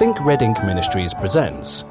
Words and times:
Think 0.00 0.18
Red 0.24 0.40
Ink 0.40 0.64
Ministries 0.64 1.12
presents 1.12 1.82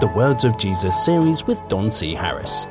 the 0.00 0.10
Words 0.16 0.46
of 0.46 0.56
Jesus 0.56 1.04
series 1.04 1.46
with 1.46 1.62
Don 1.68 1.90
C. 1.90 2.14
Harris. 2.14 2.64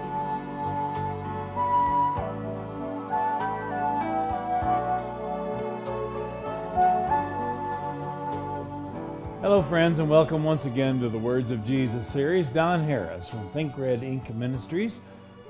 Hello, 9.42 9.62
friends, 9.69 10.00
and 10.00 10.09
welcome 10.09 10.44
once 10.44 10.65
again 10.65 11.00
to 11.00 11.09
the 11.09 11.19
Words 11.19 11.51
of 11.51 11.64
Jesus 11.64 12.08
series. 12.08 12.47
Don 12.47 12.83
Harris 12.83 13.29
from 13.29 13.47
Think 13.51 13.78
Red 13.78 14.01
Ink 14.01 14.33
Ministries, 14.33 14.96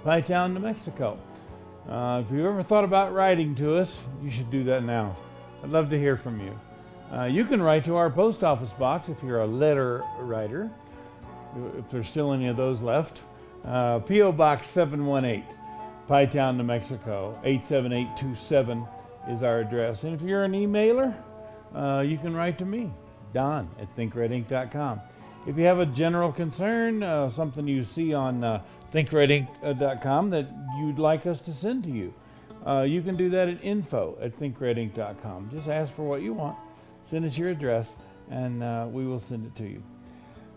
Pie 0.04 0.19
Town, 0.19 0.54
New 0.54 0.59
Mexico. 0.59 1.18
Uh, 1.87 2.21
if 2.25 2.29
you've 2.29 2.46
ever 2.46 2.61
thought 2.61 2.83
about 2.83 3.14
writing 3.14 3.55
to 3.55 3.78
us, 3.78 3.97
you 4.21 4.29
should 4.29 4.51
do 4.51 4.65
that 4.65 4.83
now. 4.83 5.15
I'd 5.64 5.69
love 5.69 5.89
to 5.91 5.97
hear 5.97 6.18
from 6.18 6.41
you. 6.41 6.59
Uh, 7.14 7.25
you 7.25 7.43
can 7.43 7.61
write 7.61 7.83
to 7.83 7.96
our 7.96 8.10
post 8.10 8.42
office 8.43 8.71
box 8.71 9.10
if 9.10 9.21
you're 9.21 9.42
a 9.42 9.47
letter 9.47 10.04
writer, 10.19 10.71
if 11.78 11.89
there's 11.89 12.07
still 12.07 12.32
any 12.32 12.47
of 12.47 12.56
those 12.56 12.82
left. 12.82 13.21
Uh, 13.65 14.00
P.O. 14.00 14.32
Box 14.32 14.68
718, 14.69 15.43
Pie 16.07 16.25
Town, 16.25 16.57
New 16.57 16.64
Mexico, 16.64 17.38
87827 17.43 18.88
is 19.29 19.43
our 19.43 19.60
address. 19.60 20.04
And 20.04 20.16
if 20.16 20.21
you're 20.21 20.46
an 20.46 20.54
emailer, 20.54 21.14
uh, 21.75 22.00
you 22.00 22.18
can 22.18 22.33
write 22.33 22.57
to 22.60 22.66
me, 22.66 22.92
Don 23.33 23.69
at 23.80 23.93
thinkredink.com. 23.97 25.02
If 25.46 25.57
you 25.57 25.66
have 25.66 25.80
a 25.80 25.86
general 25.88 26.32
concern, 26.32 27.04
uh, 27.04 27.30
something 27.30 27.68
you 27.68 27.83
see 27.83 28.14
on 28.14 28.43
uh, 28.43 28.61
thinkredink.com 28.93 30.30
that 30.30 30.47
you'd 30.80 31.00
like 31.00 31.25
us 31.25 31.41
to 31.41 31.54
send 31.54 31.83
to 31.83 31.91
you, 31.91 32.14
uh, 32.66 32.81
you 32.81 33.02
can 33.02 33.17
do 33.17 33.30
that 33.31 33.50
at 33.50 33.61
info 33.63 34.17
at 34.22 34.39
thinkredink.com. 34.39 35.50
Just 35.52 35.67
ask 35.67 35.94
for 35.94 36.03
what 36.03 36.22
you 36.22 36.33
want 36.33 36.57
Send 37.11 37.25
us 37.25 37.37
your 37.37 37.49
address, 37.49 37.89
and 38.29 38.63
uh, 38.63 38.87
we 38.89 39.05
will 39.05 39.19
send 39.19 39.45
it 39.45 39.53
to 39.57 39.67
you. 39.67 39.83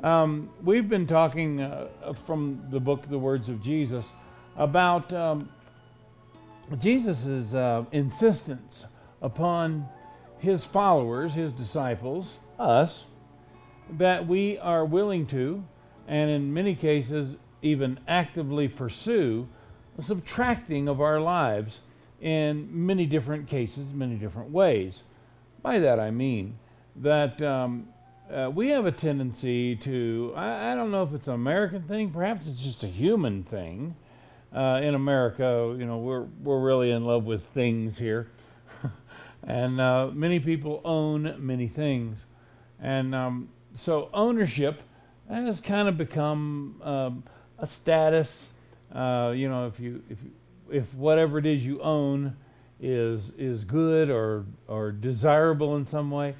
Um, 0.04 0.50
we've 0.62 0.88
been 0.88 1.04
talking 1.04 1.60
uh, 1.60 1.88
from 2.26 2.62
the 2.70 2.78
book, 2.78 3.08
The 3.10 3.18
Words 3.18 3.48
of 3.48 3.60
Jesus, 3.60 4.06
about 4.56 5.12
um, 5.12 5.48
Jesus' 6.78 7.54
uh, 7.54 7.84
insistence 7.90 8.84
upon 9.20 9.88
his 10.38 10.62
followers, 10.64 11.34
his 11.34 11.52
disciples, 11.52 12.28
us, 12.60 13.06
that 13.98 14.24
we 14.24 14.56
are 14.58 14.84
willing 14.84 15.26
to, 15.26 15.64
and 16.06 16.30
in 16.30 16.54
many 16.54 16.76
cases, 16.76 17.34
even 17.62 17.98
actively 18.06 18.68
pursue, 18.68 19.48
subtracting 20.00 20.86
of 20.86 21.00
our 21.00 21.20
lives 21.20 21.80
in 22.20 22.68
many 22.70 23.06
different 23.06 23.48
cases, 23.48 23.92
many 23.92 24.14
different 24.14 24.52
ways. 24.52 25.02
By 25.64 25.78
that 25.78 25.98
I 25.98 26.10
mean 26.10 26.58
that 26.96 27.40
um, 27.40 27.88
uh, 28.30 28.50
we 28.54 28.68
have 28.68 28.84
a 28.84 28.92
tendency 28.92 29.74
to, 29.76 30.34
I, 30.36 30.72
I, 30.72 30.74
don't 30.74 30.90
know 30.90 31.02
if 31.04 31.14
it's 31.14 31.26
an 31.26 31.32
American 31.32 31.84
thing, 31.84 32.10
perhaps 32.10 32.46
it's 32.46 32.60
just 32.60 32.84
a 32.84 32.86
human 32.86 33.44
thing. 33.44 33.96
Uh, 34.54 34.80
in 34.82 34.94
America, 34.94 35.74
you 35.78 35.86
know, 35.86 35.96
we're, 35.96 36.26
we're 36.42 36.60
really 36.60 36.90
in 36.90 37.06
love 37.06 37.24
with 37.24 37.46
things 37.54 37.96
here. 37.96 38.28
and 39.44 39.80
uh, 39.80 40.10
many 40.12 40.38
people 40.38 40.82
own 40.84 41.34
many 41.38 41.66
things. 41.66 42.18
And 42.78 43.14
um, 43.14 43.48
so 43.74 44.10
ownership 44.12 44.82
has 45.30 45.60
kind 45.60 45.88
of 45.88 45.96
become 45.96 46.78
um, 46.82 47.24
a 47.58 47.66
status. 47.66 48.48
Uh, 48.94 49.32
you 49.34 49.48
know, 49.48 49.66
if 49.66 49.80
you, 49.80 50.02
if, 50.10 50.18
if 50.70 50.94
whatever 50.94 51.38
it 51.38 51.46
is 51.46 51.64
you 51.64 51.80
own 51.80 52.36
is 52.84 53.30
is 53.38 53.64
good 53.64 54.10
or 54.10 54.44
or 54.68 54.92
desirable 54.92 55.76
in 55.76 55.86
some 55.86 56.10
way, 56.10 56.34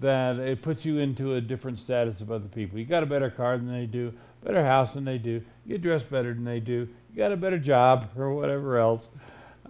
that 0.00 0.36
it 0.38 0.62
puts 0.62 0.84
you 0.84 0.98
into 0.98 1.34
a 1.34 1.40
different 1.40 1.78
status 1.78 2.20
of 2.22 2.32
other 2.32 2.48
people. 2.48 2.78
You 2.78 2.86
got 2.86 3.02
a 3.02 3.06
better 3.06 3.30
car 3.30 3.58
than 3.58 3.70
they 3.70 3.86
do, 3.86 4.12
better 4.42 4.64
house 4.64 4.94
than 4.94 5.04
they 5.04 5.18
do, 5.18 5.42
you 5.66 5.68
get 5.68 5.82
dressed 5.82 6.10
better 6.10 6.32
than 6.32 6.44
they 6.44 6.60
do, 6.60 6.88
you 7.10 7.16
got 7.16 7.30
a 7.30 7.36
better 7.36 7.58
job 7.58 8.10
or 8.16 8.34
whatever 8.34 8.78
else. 8.78 9.08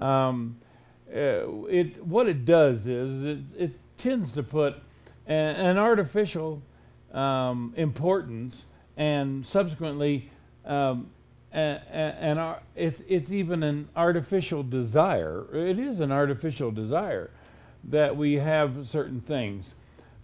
Um, 0.00 0.56
uh, 1.14 1.66
it 1.66 2.04
what 2.06 2.28
it 2.28 2.44
does 2.44 2.86
is 2.86 3.22
it, 3.22 3.38
it 3.58 3.98
tends 3.98 4.30
to 4.32 4.42
put 4.42 4.74
an, 5.26 5.56
an 5.56 5.78
artificial 5.78 6.62
um, 7.12 7.74
importance 7.76 8.64
and 8.96 9.44
subsequently 9.44 10.30
um, 10.64 11.10
and, 11.52 12.38
and 12.38 12.56
it's 12.74 13.02
it's 13.06 13.30
even 13.30 13.62
an 13.62 13.88
artificial 13.94 14.62
desire. 14.62 15.44
It 15.54 15.78
is 15.78 16.00
an 16.00 16.10
artificial 16.10 16.70
desire 16.70 17.30
that 17.84 18.16
we 18.16 18.34
have 18.34 18.88
certain 18.88 19.20
things, 19.20 19.72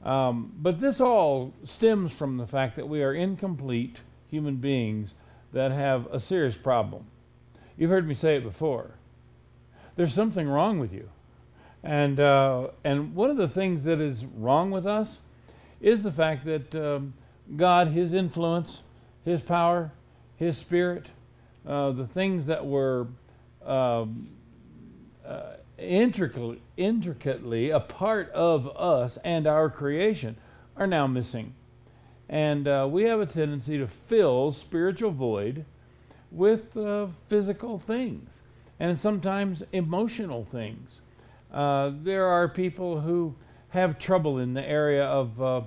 um, 0.04 0.52
but 0.58 0.80
this 0.80 1.00
all 1.00 1.52
stems 1.64 2.12
from 2.12 2.36
the 2.36 2.46
fact 2.46 2.76
that 2.76 2.88
we 2.88 3.02
are 3.02 3.12
incomplete 3.12 3.96
human 4.30 4.56
beings 4.56 5.12
that 5.52 5.70
have 5.70 6.06
a 6.12 6.20
serious 6.20 6.56
problem. 6.56 7.04
You've 7.76 7.90
heard 7.90 8.06
me 8.06 8.14
say 8.14 8.36
it 8.36 8.44
before. 8.44 8.92
There's 9.96 10.14
something 10.14 10.48
wrong 10.48 10.78
with 10.78 10.92
you, 10.92 11.10
and 11.82 12.18
uh, 12.20 12.68
and 12.84 13.14
one 13.14 13.30
of 13.30 13.36
the 13.36 13.48
things 13.48 13.84
that 13.84 14.00
is 14.00 14.24
wrong 14.24 14.70
with 14.70 14.86
us 14.86 15.18
is 15.80 16.02
the 16.02 16.12
fact 16.12 16.46
that 16.46 16.74
um, 16.74 17.12
God, 17.56 17.88
His 17.88 18.14
influence, 18.14 18.82
His 19.24 19.42
power, 19.42 19.92
His 20.36 20.56
Spirit 20.56 21.06
uh, 21.68 21.92
the 21.92 22.06
things 22.06 22.46
that 22.46 22.64
were 22.64 23.06
um, 23.64 24.28
uh, 25.24 25.52
intricately, 25.78 26.60
intricately 26.76 27.70
a 27.70 27.80
part 27.80 28.30
of 28.30 28.66
us 28.76 29.18
and 29.22 29.46
our 29.46 29.68
creation 29.68 30.36
are 30.76 30.86
now 30.86 31.06
missing. 31.06 31.52
And 32.28 32.66
uh, 32.66 32.88
we 32.90 33.04
have 33.04 33.20
a 33.20 33.26
tendency 33.26 33.78
to 33.78 33.86
fill 33.86 34.52
spiritual 34.52 35.10
void 35.10 35.64
with 36.32 36.76
uh, 36.76 37.08
physical 37.28 37.78
things 37.78 38.30
and 38.80 38.98
sometimes 38.98 39.62
emotional 39.72 40.46
things. 40.50 41.00
Uh, 41.52 41.92
there 42.02 42.26
are 42.26 42.48
people 42.48 43.00
who 43.00 43.34
have 43.70 43.98
trouble 43.98 44.38
in 44.38 44.54
the 44.54 44.66
area 44.66 45.04
of, 45.04 45.40
uh, 45.42 45.60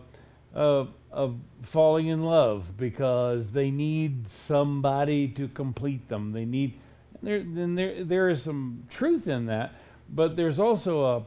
of 0.53 0.89
of 1.11 1.35
falling 1.63 2.07
in 2.07 2.23
love 2.23 2.77
because 2.77 3.51
they 3.51 3.71
need 3.71 4.29
somebody 4.29 5.27
to 5.29 5.47
complete 5.49 6.07
them. 6.09 6.31
They 6.31 6.45
need 6.45 6.79
there 7.21 7.43
then 7.43 7.75
there 7.75 8.03
there 8.03 8.29
is 8.29 8.41
some 8.43 8.83
truth 8.89 9.27
in 9.27 9.45
that, 9.47 9.75
but 10.09 10.35
there's 10.35 10.59
also 10.59 11.25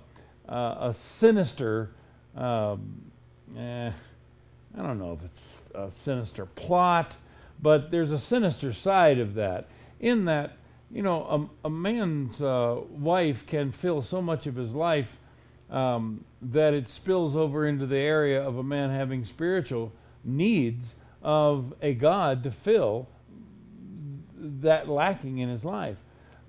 a 0.49 0.53
a, 0.53 0.89
a 0.89 0.95
sinister 0.95 1.91
um, 2.37 3.03
eh, 3.57 3.91
I 4.77 4.83
don't 4.83 4.99
know 4.99 5.13
if 5.13 5.25
it's 5.25 5.63
a 5.75 5.91
sinister 5.91 6.47
plot, 6.47 7.15
but 7.63 7.91
there's 7.91 8.11
a 8.11 8.19
sinister 8.19 8.73
side 8.73 9.21
of 9.21 9.35
that. 9.35 9.69
In 10.01 10.25
that, 10.25 10.57
you 10.91 11.03
know, 11.03 11.49
a, 11.63 11.69
a 11.69 11.71
man's 11.71 12.43
uh, 12.43 12.81
wife 12.91 13.47
can 13.47 13.71
fill 13.71 14.03
so 14.03 14.21
much 14.21 14.47
of 14.47 14.57
his 14.57 14.73
life 14.73 15.17
um, 15.71 16.25
that 16.43 16.75
it 16.75 16.89
spills 16.89 17.37
over 17.37 17.67
into 17.67 17.87
the 17.87 17.99
area 17.99 18.43
of 18.43 18.59
a 18.59 18.63
man 18.63 18.91
having 18.91 19.25
spiritual 19.25 19.93
needs 20.25 20.95
of 21.23 21.73
a 21.81 21.95
God 21.95 22.43
to 22.45 22.51
fill 22.51 23.09
that 24.37 24.89
lacking 24.89 25.39
in 25.39 25.49
his 25.49 25.65
life. 25.65 25.97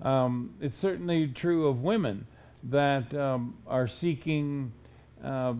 Um, 0.02 0.54
it's 0.60 0.78
certainly 0.78 1.28
true 1.28 1.68
of 1.68 1.82
women 1.82 2.26
that 2.64 3.14
um, 3.14 3.56
are 3.66 3.88
seeking 3.88 4.72
uh, 5.24 5.54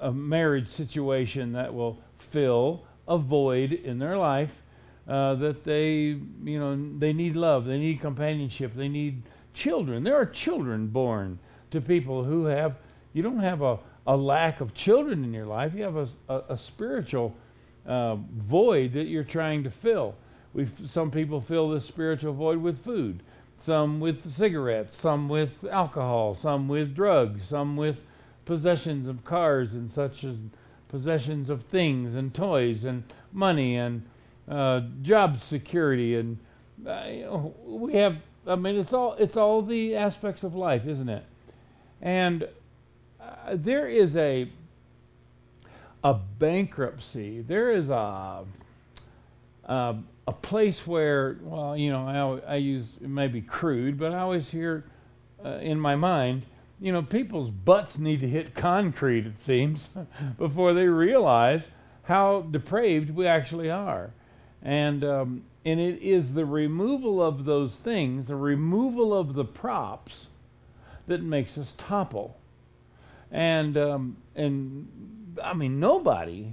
a 0.00 0.12
marriage 0.12 0.68
situation 0.68 1.52
that 1.52 1.72
will 1.72 1.98
fill 2.18 2.84
a 3.06 3.18
void 3.18 3.72
in 3.72 3.98
their 3.98 4.16
life. 4.16 4.62
Uh, 5.06 5.36
that 5.36 5.62
they, 5.62 6.18
you 6.42 6.58
know, 6.58 6.98
they 6.98 7.12
need 7.12 7.36
love, 7.36 7.64
they 7.64 7.78
need 7.78 8.00
companionship, 8.00 8.74
they 8.74 8.88
need 8.88 9.22
children. 9.54 10.02
There 10.02 10.16
are 10.16 10.26
children 10.26 10.88
born 10.88 11.38
to 11.70 11.80
people 11.80 12.24
who 12.24 12.46
have 12.46 12.74
you 13.12 13.22
don't 13.22 13.38
have 13.38 13.62
a, 13.62 13.78
a 14.06 14.16
lack 14.16 14.60
of 14.60 14.74
children 14.74 15.24
in 15.24 15.32
your 15.32 15.46
life. 15.46 15.74
You 15.74 15.84
have 15.84 15.96
a, 15.96 16.08
a, 16.28 16.42
a 16.50 16.58
spiritual 16.58 17.34
uh, 17.86 18.16
void 18.16 18.92
that 18.94 19.06
you're 19.06 19.24
trying 19.24 19.64
to 19.64 19.70
fill. 19.70 20.14
we 20.52 20.66
some 20.86 21.10
people 21.10 21.40
fill 21.40 21.70
this 21.70 21.84
spiritual 21.84 22.32
void 22.32 22.58
with 22.58 22.82
food, 22.82 23.22
some 23.58 24.00
with 24.00 24.32
cigarettes, 24.34 24.96
some 24.96 25.28
with 25.28 25.64
alcohol, 25.70 26.34
some 26.34 26.68
with 26.68 26.94
drugs, 26.94 27.46
some 27.46 27.76
with 27.76 27.96
possessions 28.44 29.08
of 29.08 29.24
cars 29.24 29.72
and 29.72 29.90
such 29.90 30.24
as 30.24 30.36
possessions 30.88 31.50
of 31.50 31.62
things 31.64 32.14
and 32.14 32.32
toys 32.32 32.84
and 32.84 33.02
money 33.32 33.76
and 33.76 34.02
uh, 34.48 34.80
job 35.02 35.40
security 35.40 36.14
and 36.14 36.38
uh, 36.86 37.40
we 37.64 37.94
have 37.94 38.16
I 38.46 38.54
mean 38.54 38.76
it's 38.76 38.92
all 38.92 39.14
it's 39.14 39.36
all 39.36 39.62
the 39.62 39.96
aspects 39.96 40.44
of 40.44 40.54
life, 40.54 40.86
isn't 40.86 41.08
it? 41.08 41.24
And 42.00 42.46
there 43.52 43.88
is 43.88 44.16
a 44.16 44.48
a 46.06 46.14
bankruptcy. 46.14 47.40
There 47.40 47.72
is 47.72 47.90
a 47.90 48.44
a, 49.64 49.96
a 50.28 50.32
place 50.32 50.86
where, 50.86 51.38
well, 51.42 51.76
you 51.76 51.90
know, 51.90 52.40
I, 52.46 52.52
I 52.52 52.56
use 52.56 52.86
it 53.00 53.08
may 53.08 53.26
be 53.26 53.40
crude, 53.40 53.98
but 53.98 54.12
I 54.12 54.20
always 54.20 54.48
hear 54.48 54.84
uh, 55.44 55.58
in 55.60 55.80
my 55.80 55.96
mind 55.96 56.42
you 56.80 56.92
know, 56.92 57.02
people's 57.02 57.48
butts 57.50 57.98
need 57.98 58.20
to 58.20 58.28
hit 58.28 58.54
concrete, 58.54 59.26
it 59.26 59.38
seems, 59.38 59.88
before 60.38 60.74
they 60.74 60.86
realize 60.86 61.62
how 62.02 62.42
depraved 62.42 63.10
we 63.10 63.26
actually 63.26 63.70
are. 63.70 64.10
And, 64.62 65.02
um, 65.02 65.42
and 65.64 65.80
it 65.80 66.02
is 66.02 66.34
the 66.34 66.44
removal 66.44 67.22
of 67.22 67.44
those 67.44 67.76
things, 67.76 68.28
the 68.28 68.36
removal 68.36 69.14
of 69.18 69.34
the 69.34 69.44
props, 69.44 70.26
that 71.06 71.22
makes 71.22 71.56
us 71.56 71.72
topple. 71.78 72.36
And, 73.30 73.76
um, 73.76 74.16
and 74.34 75.25
I 75.42 75.54
mean, 75.54 75.80
nobody, 75.80 76.52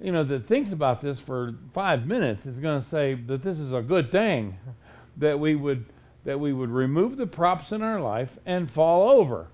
you 0.00 0.12
know, 0.12 0.24
that 0.24 0.46
thinks 0.46 0.72
about 0.72 1.00
this 1.00 1.20
for 1.20 1.54
five 1.72 2.06
minutes 2.06 2.46
is 2.46 2.58
going 2.58 2.80
to 2.80 2.86
say 2.86 3.14
that 3.14 3.42
this 3.42 3.58
is 3.58 3.72
a 3.72 3.82
good 3.82 4.10
thing, 4.10 4.56
that 5.16 5.38
we 5.38 5.54
would 5.54 5.84
that 6.24 6.38
we 6.38 6.52
would 6.52 6.70
remove 6.70 7.16
the 7.16 7.26
props 7.26 7.72
in 7.72 7.80
our 7.80 7.98
life 7.98 8.38
and 8.44 8.70
fall 8.70 9.08
over. 9.10 9.48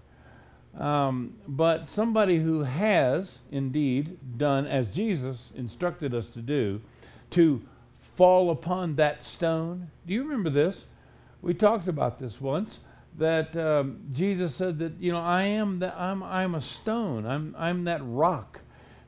Um, 0.78 1.34
but 1.46 1.88
somebody 1.88 2.38
who 2.38 2.64
has 2.64 3.38
indeed 3.52 4.18
done 4.36 4.66
as 4.66 4.94
Jesus 4.94 5.50
instructed 5.54 6.12
us 6.12 6.28
to 6.30 6.42
do, 6.42 6.80
to 7.30 7.62
fall 8.16 8.50
upon 8.50 8.96
that 8.96 9.24
stone. 9.24 9.90
Do 10.06 10.12
you 10.12 10.24
remember 10.24 10.50
this? 10.50 10.84
We 11.40 11.54
talked 11.54 11.88
about 11.88 12.18
this 12.18 12.40
once. 12.40 12.80
That 13.18 13.56
um, 13.56 14.00
Jesus 14.12 14.54
said 14.54 14.78
that 14.80 15.00
you 15.00 15.12
know 15.12 15.20
I 15.20 15.44
am 15.44 15.78
that 15.78 15.94
I'm 15.96 16.22
I'm 16.22 16.54
a 16.54 16.62
stone. 16.62 17.24
I'm 17.26 17.54
I'm 17.58 17.84
that 17.84 18.00
rock. 18.02 18.60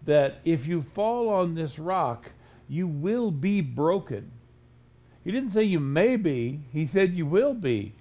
That 0.07 0.41
if 0.45 0.67
you 0.67 0.83
fall 0.95 1.29
on 1.29 1.55
this 1.55 1.79
rock, 1.79 2.31
you 2.69 2.87
will 2.87 3.31
be 3.31 3.61
broken. 3.61 4.31
He 5.25 5.31
didn't 5.31 5.51
say 5.51 5.65
you 5.65 5.81
may 5.81 6.17
be. 6.17 6.61
He 6.73 6.87
said 6.87 7.13
you 7.13 7.27
will 7.27 7.53
be. 7.53 7.93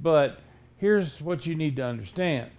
But 0.00 0.38
here's 0.76 1.20
what 1.20 1.46
you 1.46 1.56
need 1.56 1.76
to 1.76 1.84
understand 1.84 2.50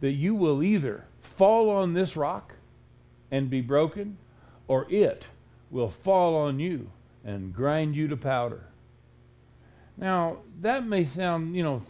that 0.00 0.12
you 0.12 0.34
will 0.34 0.62
either 0.62 1.04
fall 1.20 1.70
on 1.70 1.94
this 1.94 2.16
rock 2.16 2.54
and 3.30 3.50
be 3.50 3.60
broken, 3.60 4.18
or 4.68 4.86
it 4.90 5.24
will 5.70 5.88
fall 5.88 6.36
on 6.36 6.60
you 6.60 6.90
and 7.24 7.52
grind 7.52 7.96
you 7.96 8.06
to 8.06 8.16
powder. 8.16 8.66
Now, 9.96 10.38
that 10.60 10.86
may 10.86 11.04
sound, 11.04 11.56
you 11.56 11.62
know, 11.62 11.82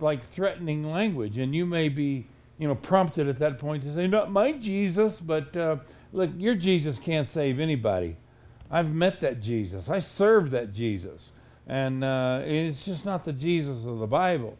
like 0.00 0.28
threatening 0.30 0.90
language, 0.90 1.38
and 1.38 1.54
you 1.54 1.66
may 1.66 1.88
be, 1.88 2.26
you 2.58 2.68
know, 2.68 2.74
prompted 2.74 3.28
at 3.28 3.38
that 3.38 3.58
point 3.58 3.82
to 3.84 3.94
say, 3.94 4.06
"Not 4.06 4.30
my 4.30 4.52
Jesus," 4.52 5.20
but 5.20 5.56
uh, 5.56 5.76
look, 6.12 6.30
your 6.36 6.54
Jesus 6.54 6.98
can't 6.98 7.28
save 7.28 7.60
anybody. 7.60 8.16
I've 8.70 8.92
met 8.92 9.20
that 9.20 9.40
Jesus. 9.40 9.88
I 9.88 9.98
served 9.98 10.50
that 10.52 10.72
Jesus, 10.72 11.32
and 11.66 12.02
uh, 12.02 12.40
it's 12.44 12.84
just 12.84 13.04
not 13.04 13.24
the 13.24 13.32
Jesus 13.32 13.84
of 13.86 13.98
the 13.98 14.06
Bible. 14.06 14.56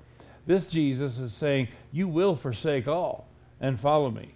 This 0.46 0.66
Jesus 0.66 1.18
is 1.18 1.32
saying, 1.32 1.68
You 1.92 2.08
will 2.08 2.36
forsake 2.36 2.86
all 2.86 3.28
and 3.60 3.80
follow 3.80 4.10
me. 4.10 4.34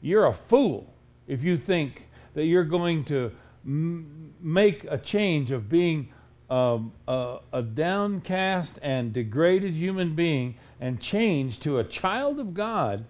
You're 0.00 0.26
a 0.26 0.34
fool 0.34 0.92
if 1.26 1.42
you 1.42 1.56
think 1.56 2.06
that 2.34 2.44
you're 2.44 2.64
going 2.64 3.04
to 3.06 3.32
m- 3.64 4.34
make 4.40 4.84
a 4.90 4.98
change 4.98 5.50
of 5.50 5.68
being 5.68 6.12
um, 6.50 6.92
a, 7.08 7.38
a 7.52 7.62
downcast 7.62 8.78
and 8.82 9.12
degraded 9.12 9.74
human 9.74 10.14
being 10.14 10.54
and 10.80 11.00
change 11.00 11.60
to 11.60 11.78
a 11.78 11.84
child 11.84 12.38
of 12.38 12.54
God 12.54 13.04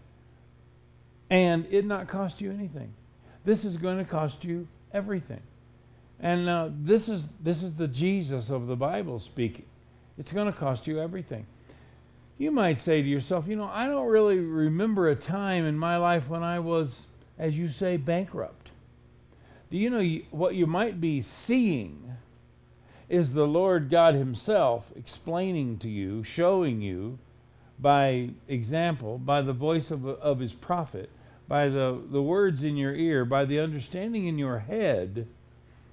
and 1.29 1.67
it 1.71 1.85
not 1.85 2.09
cost 2.09 2.41
you 2.41 2.51
anything. 2.51 2.93
This 3.45 3.65
is 3.65 3.77
going 3.77 3.99
to 3.99 4.05
cost 4.05 4.45
you 4.45 4.67
everything. 4.93 5.43
And 6.21 6.49
uh, 6.49 6.71
this 6.83 7.09
is 7.09 7.25
this 7.43 7.63
is 7.63 7.75
the 7.75 7.89
Jesus 7.89 8.49
of 8.49 8.67
the 8.67 8.77
Bible 8.77 9.19
speaking. 9.19 9.67
It's 10.17 10.33
going 10.33 10.51
to 10.51 10.59
cost 10.59 10.87
you 10.87 11.01
everything 11.01 11.45
you 12.39 12.51
might 12.51 12.81
say 12.81 13.01
to 13.03 13.09
yourself, 13.09 13.47
you 13.49 13.57
know, 13.57 13.71
I 13.73 13.87
don't 13.87 14.09
really 14.09 14.39
remember 14.39 15.09
a 15.09 15.17
time 15.17 15.65
in 15.65 15.79
my 15.79 15.97
life 15.97 16.29
when 16.29 16.43
I 16.43 16.59
was, 16.59 17.07
as 17.39 17.57
you 17.57 17.69
say, 17.69 17.97
bankrupt. 17.97 18.71
Do 19.71 19.79
you 19.79 19.91
know 19.91 20.21
what 20.31 20.55
you 20.55 20.67
might 20.67 21.01
be 21.01 21.23
seeing 21.23 22.13
is 23.09 23.33
the 23.33 23.47
Lord 23.47 23.91
God 23.91 24.15
Himself 24.15 24.85
explaining 24.97 25.79
to 25.79 25.89
you, 25.89 26.25
showing 26.25 26.81
you 26.81 27.19
by 27.79 28.31
example, 28.49 29.19
by 29.19 29.43
the 29.43 29.53
voice 29.53 29.91
of, 29.91 30.07
of 30.07 30.41
His 30.41 30.53
prophet, 30.53 31.11
by 31.47 31.69
the, 31.69 32.01
the 32.11 32.23
words 32.23 32.63
in 32.63 32.77
your 32.77 32.95
ear, 32.95 33.25
by 33.25 33.45
the 33.45 33.61
understanding 33.61 34.27
in 34.27 34.39
your 34.39 34.61
head. 34.61 35.27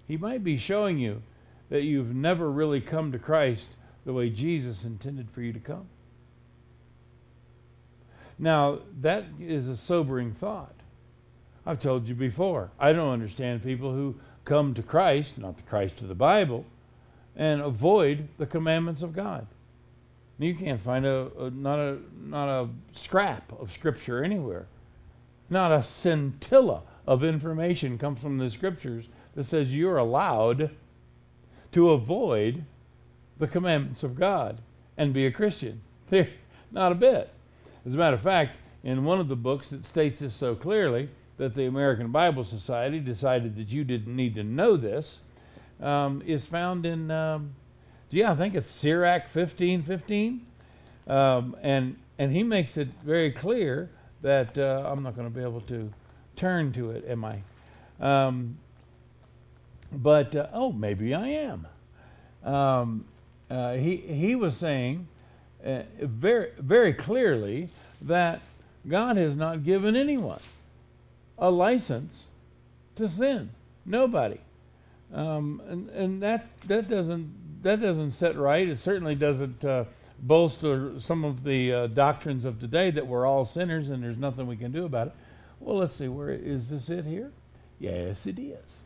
He 0.07 0.17
might 0.17 0.43
be 0.43 0.57
showing 0.57 0.97
you 0.97 1.21
that 1.69 1.83
you've 1.83 2.15
never 2.15 2.51
really 2.51 2.81
come 2.81 3.11
to 3.11 3.19
Christ 3.19 3.67
the 4.05 4.13
way 4.13 4.29
Jesus 4.29 4.83
intended 4.83 5.29
for 5.31 5.41
you 5.41 5.53
to 5.53 5.59
come. 5.59 5.87
Now, 8.39 8.79
that 9.01 9.25
is 9.39 9.67
a 9.67 9.77
sobering 9.77 10.33
thought. 10.33 10.73
I've 11.65 11.79
told 11.79 12.07
you 12.07 12.15
before, 12.15 12.71
I 12.79 12.91
don't 12.91 13.13
understand 13.13 13.63
people 13.63 13.93
who 13.93 14.15
come 14.43 14.73
to 14.73 14.83
Christ, 14.83 15.37
not 15.37 15.55
the 15.55 15.63
Christ 15.63 16.01
of 16.01 16.09
the 16.09 16.15
Bible, 16.15 16.65
and 17.35 17.61
avoid 17.61 18.27
the 18.37 18.45
commandments 18.45 19.01
of 19.01 19.13
God. 19.13 19.47
You 20.39 20.55
can't 20.55 20.81
find 20.81 21.05
a, 21.05 21.29
a, 21.39 21.49
not 21.51 21.79
a 21.79 21.99
not 22.21 22.49
a 22.49 22.69
scrap 22.93 23.51
of 23.59 23.71
scripture 23.71 24.23
anywhere. 24.23 24.65
Not 25.49 25.71
a 25.71 25.83
scintilla 25.83 26.81
of 27.05 27.23
information 27.23 27.97
comes 27.97 28.19
from 28.19 28.37
the 28.37 28.49
scriptures 28.49 29.05
that 29.35 29.45
says 29.45 29.73
you're 29.73 29.97
allowed 29.97 30.71
to 31.71 31.91
avoid 31.91 32.65
the 33.39 33.47
commandments 33.47 34.03
of 34.03 34.15
God 34.15 34.59
and 34.97 35.13
be 35.13 35.25
a 35.25 35.31
Christian. 35.31 35.81
not 36.71 36.91
a 36.91 36.95
bit. 36.95 37.29
As 37.85 37.93
a 37.93 37.97
matter 37.97 38.15
of 38.15 38.21
fact, 38.21 38.57
in 38.83 39.05
one 39.05 39.19
of 39.19 39.27
the 39.27 39.35
books 39.35 39.71
it 39.71 39.85
states 39.85 40.19
this 40.19 40.33
so 40.33 40.55
clearly 40.55 41.09
that 41.37 41.55
the 41.55 41.65
American 41.65 42.11
Bible 42.11 42.43
Society 42.43 42.99
decided 42.99 43.55
that 43.55 43.69
you 43.69 43.83
didn't 43.83 44.15
need 44.15 44.35
to 44.35 44.43
know 44.43 44.77
this 44.77 45.19
um, 45.81 46.21
is 46.25 46.45
found 46.45 46.85
in, 46.85 47.11
um, 47.11 47.53
yeah, 48.09 48.31
I 48.31 48.35
think 48.35 48.55
it's 48.55 48.69
Sirach 48.69 49.23
1515. 49.23 50.45
Um, 51.07 51.55
and, 51.61 51.97
and 52.17 52.31
he 52.31 52.43
makes 52.43 52.77
it 52.77 52.87
very 53.03 53.31
clear 53.31 53.89
that 54.21 54.57
uh, 54.57 54.83
I'm 54.85 55.03
not 55.03 55.15
going 55.15 55.27
to 55.27 55.33
be 55.35 55.43
able 55.43 55.61
to 55.61 55.91
turn 56.35 56.71
to 56.73 56.91
it, 56.91 57.05
am 57.07 57.25
I? 57.25 57.39
Um, 57.99 58.57
but, 59.91 60.35
uh, 60.35 60.47
oh, 60.53 60.71
maybe 60.71 61.13
I 61.13 61.27
am. 61.27 61.67
Um, 62.43 63.05
uh, 63.49 63.73
he, 63.73 63.97
he 63.97 64.35
was 64.35 64.57
saying 64.57 65.07
uh, 65.65 65.81
very, 65.99 66.51
very 66.57 66.93
clearly 66.93 67.69
that 68.01 68.41
God 68.87 69.17
has 69.17 69.35
not 69.35 69.63
given 69.63 69.95
anyone 69.95 70.39
a 71.37 71.49
license 71.49 72.23
to 72.95 73.07
sin. 73.07 73.49
Nobody. 73.85 74.39
Um, 75.13 75.61
and 75.67 75.89
and 75.89 76.23
that, 76.23 76.47
that, 76.67 76.89
doesn't, 76.89 77.63
that 77.63 77.81
doesn't 77.81 78.11
set 78.11 78.37
right. 78.37 78.67
It 78.67 78.79
certainly 78.79 79.15
doesn't 79.15 79.63
uh, 79.63 79.85
bolster 80.19 80.99
some 80.99 81.23
of 81.23 81.43
the 81.43 81.73
uh, 81.73 81.87
doctrines 81.87 82.45
of 82.45 82.59
today 82.59 82.91
that 82.91 83.05
we're 83.05 83.25
all 83.25 83.45
sinners 83.45 83.89
and 83.89 84.03
there's 84.03 84.17
nothing 84.17 84.47
we 84.47 84.57
can 84.57 84.71
do 84.71 84.85
about 84.85 85.07
it. 85.07 85.13
Well, 85.59 85.77
let's 85.77 85.95
see. 85.95 86.07
Where 86.07 86.29
is 86.29 86.69
this 86.69 86.89
it 86.89 87.05
here? 87.05 87.31
Yes, 87.79 88.25
it 88.25 88.39
is. 88.39 88.79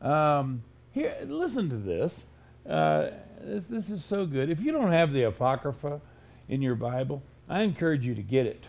Um, 0.00 0.62
here, 0.92 1.16
listen 1.24 1.68
to 1.70 1.76
this. 1.76 2.24
Uh, 2.68 3.10
this. 3.40 3.64
This 3.68 3.90
is 3.90 4.04
so 4.04 4.26
good. 4.26 4.50
If 4.50 4.60
you 4.60 4.72
don't 4.72 4.92
have 4.92 5.12
the 5.12 5.24
Apocrypha 5.24 6.00
in 6.48 6.62
your 6.62 6.74
Bible, 6.74 7.22
I 7.48 7.62
encourage 7.62 8.04
you 8.04 8.14
to 8.14 8.22
get 8.22 8.46
it 8.46 8.64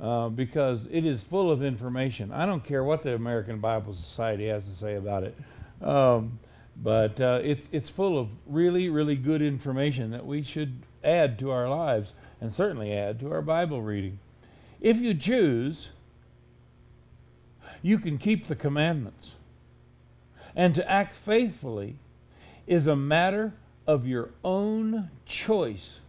uh, 0.00 0.28
because 0.28 0.86
it 0.90 1.04
is 1.04 1.22
full 1.22 1.50
of 1.50 1.62
information. 1.62 2.32
I 2.32 2.46
don't 2.46 2.64
care 2.64 2.84
what 2.84 3.02
the 3.02 3.14
American 3.14 3.58
Bible 3.58 3.94
Society 3.94 4.48
has 4.48 4.68
to 4.68 4.74
say 4.74 4.94
about 4.94 5.22
it, 5.22 5.36
um, 5.82 6.38
but 6.76 7.20
uh, 7.20 7.40
it, 7.42 7.66
it's 7.72 7.90
full 7.90 8.18
of 8.18 8.28
really, 8.46 8.88
really 8.88 9.16
good 9.16 9.42
information 9.42 10.10
that 10.10 10.26
we 10.26 10.42
should 10.42 10.82
add 11.02 11.38
to 11.38 11.50
our 11.50 11.68
lives 11.68 12.12
and 12.40 12.54
certainly 12.54 12.92
add 12.92 13.20
to 13.20 13.32
our 13.32 13.42
Bible 13.42 13.80
reading. 13.80 14.18
If 14.80 14.98
you 14.98 15.14
choose, 15.14 15.88
you 17.82 17.98
can 17.98 18.18
keep 18.18 18.46
the 18.46 18.56
commandments. 18.56 19.32
And 20.54 20.74
to 20.74 20.90
act 20.90 21.14
faithfully 21.14 21.96
is 22.66 22.86
a 22.86 22.96
matter 22.96 23.54
of 23.86 24.06
your 24.06 24.30
own 24.44 25.10
choice 25.24 26.00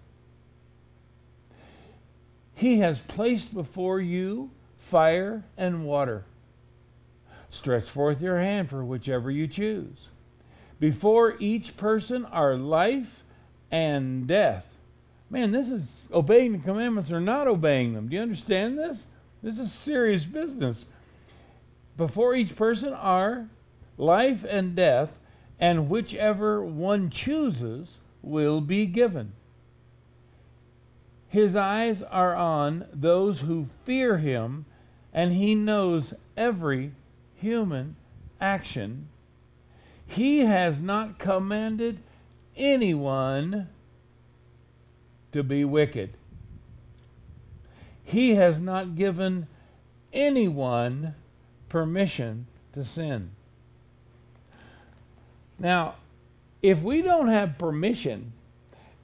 he 2.57 2.79
has 2.79 2.99
placed 2.99 3.53
before 3.53 4.01
you 4.01 4.49
fire 4.77 5.43
and 5.57 5.85
water. 5.85 6.25
Stretch 7.57 7.89
forth 7.89 8.21
your 8.21 8.39
hand 8.39 8.69
for 8.69 8.85
whichever 8.85 9.31
you 9.31 9.47
choose. 9.47 10.09
Before 10.79 11.35
each 11.39 11.75
person 11.75 12.23
are 12.25 12.55
life 12.55 13.23
and 13.71 14.27
death. 14.27 14.69
Man, 15.31 15.51
this 15.51 15.67
is 15.69 15.95
obeying 16.13 16.51
the 16.51 16.59
commandments 16.59 17.11
or 17.11 17.19
not 17.19 17.47
obeying 17.47 17.93
them. 17.93 18.09
Do 18.09 18.15
you 18.15 18.21
understand 18.21 18.77
this? 18.77 19.05
This 19.41 19.57
is 19.57 19.71
serious 19.71 20.23
business. 20.23 20.85
Before 21.97 22.35
each 22.35 22.55
person 22.55 22.93
are 22.93 23.47
life 23.97 24.45
and 24.47 24.75
death, 24.75 25.19
and 25.59 25.89
whichever 25.89 26.63
one 26.63 27.09
chooses 27.09 27.97
will 28.21 28.61
be 28.61 28.85
given. 28.85 29.31
His 31.27 31.55
eyes 31.55 32.03
are 32.03 32.35
on 32.35 32.85
those 32.93 33.41
who 33.41 33.65
fear 33.83 34.19
him, 34.19 34.65
and 35.11 35.33
he 35.33 35.55
knows 35.55 36.13
every 36.37 36.91
human 37.37 37.95
action. 38.39 39.07
He 40.05 40.39
has 40.39 40.81
not 40.81 41.19
commanded 41.19 41.99
anyone 42.55 43.69
to 45.31 45.43
be 45.43 45.65
wicked. 45.65 46.13
He 48.03 48.35
has 48.35 48.59
not 48.59 48.95
given 48.95 49.47
anyone 50.13 51.13
permission 51.69 52.47
to 52.73 52.85
sin. 52.85 53.31
Now, 55.59 55.95
if 56.61 56.81
we 56.81 57.01
don't 57.01 57.27
have 57.27 57.57
permission, 57.57 58.33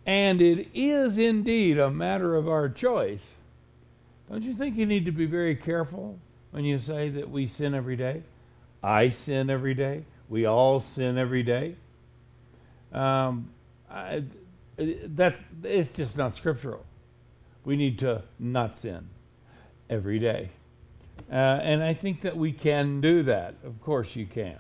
and 0.06 0.42
it 0.42 0.70
is 0.74 1.18
indeed 1.18 1.78
a 1.78 1.92
matter 1.92 2.36
of 2.36 2.48
our 2.48 2.70
choice, 2.70 3.36
don't 4.30 4.44
you 4.44 4.54
think 4.54 4.78
you 4.78 4.86
need 4.86 5.06
to 5.06 5.12
be 5.12 5.26
very 5.26 5.56
careful 5.56 6.18
when 6.54 6.66
you 6.66 6.78
say 6.78 7.10
that 7.10 7.32
we 7.32 7.48
sin 7.48 7.74
every 7.74 7.96
day? 7.96 8.22
I 8.84 9.10
sin 9.10 9.50
every 9.50 9.74
day. 9.74 10.04
We 10.30 10.46
all 10.46 10.80
sin 10.80 11.18
every 11.18 11.42
day. 11.42 11.76
Um, 12.92 13.50
I, 13.90 14.24
that's 14.78 15.40
it's 15.64 15.94
just 15.94 16.16
not 16.16 16.36
scriptural. 16.36 16.86
We 17.66 17.76
need 17.76 17.98
to 18.00 18.22
not 18.38 18.78
sin 18.78 19.10
every 19.90 20.20
day, 20.20 20.52
uh, 21.32 21.36
and 21.36 21.84
I 21.84 21.96
think 21.96 22.22
that 22.22 22.38
we 22.38 22.52
can 22.52 23.02
do 23.02 23.24
that. 23.24 23.56
Of 23.64 23.82
course, 23.82 24.16
you 24.16 24.28
can. 24.28 24.60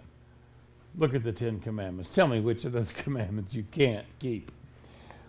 Look 0.98 1.14
at 1.14 1.24
the 1.24 1.32
Ten 1.32 1.60
Commandments. 1.60 2.10
Tell 2.10 2.28
me 2.28 2.40
which 2.40 2.66
of 2.66 2.72
those 2.72 2.92
commandments 3.04 3.54
you 3.54 3.66
can't 3.72 4.06
keep. 4.20 4.52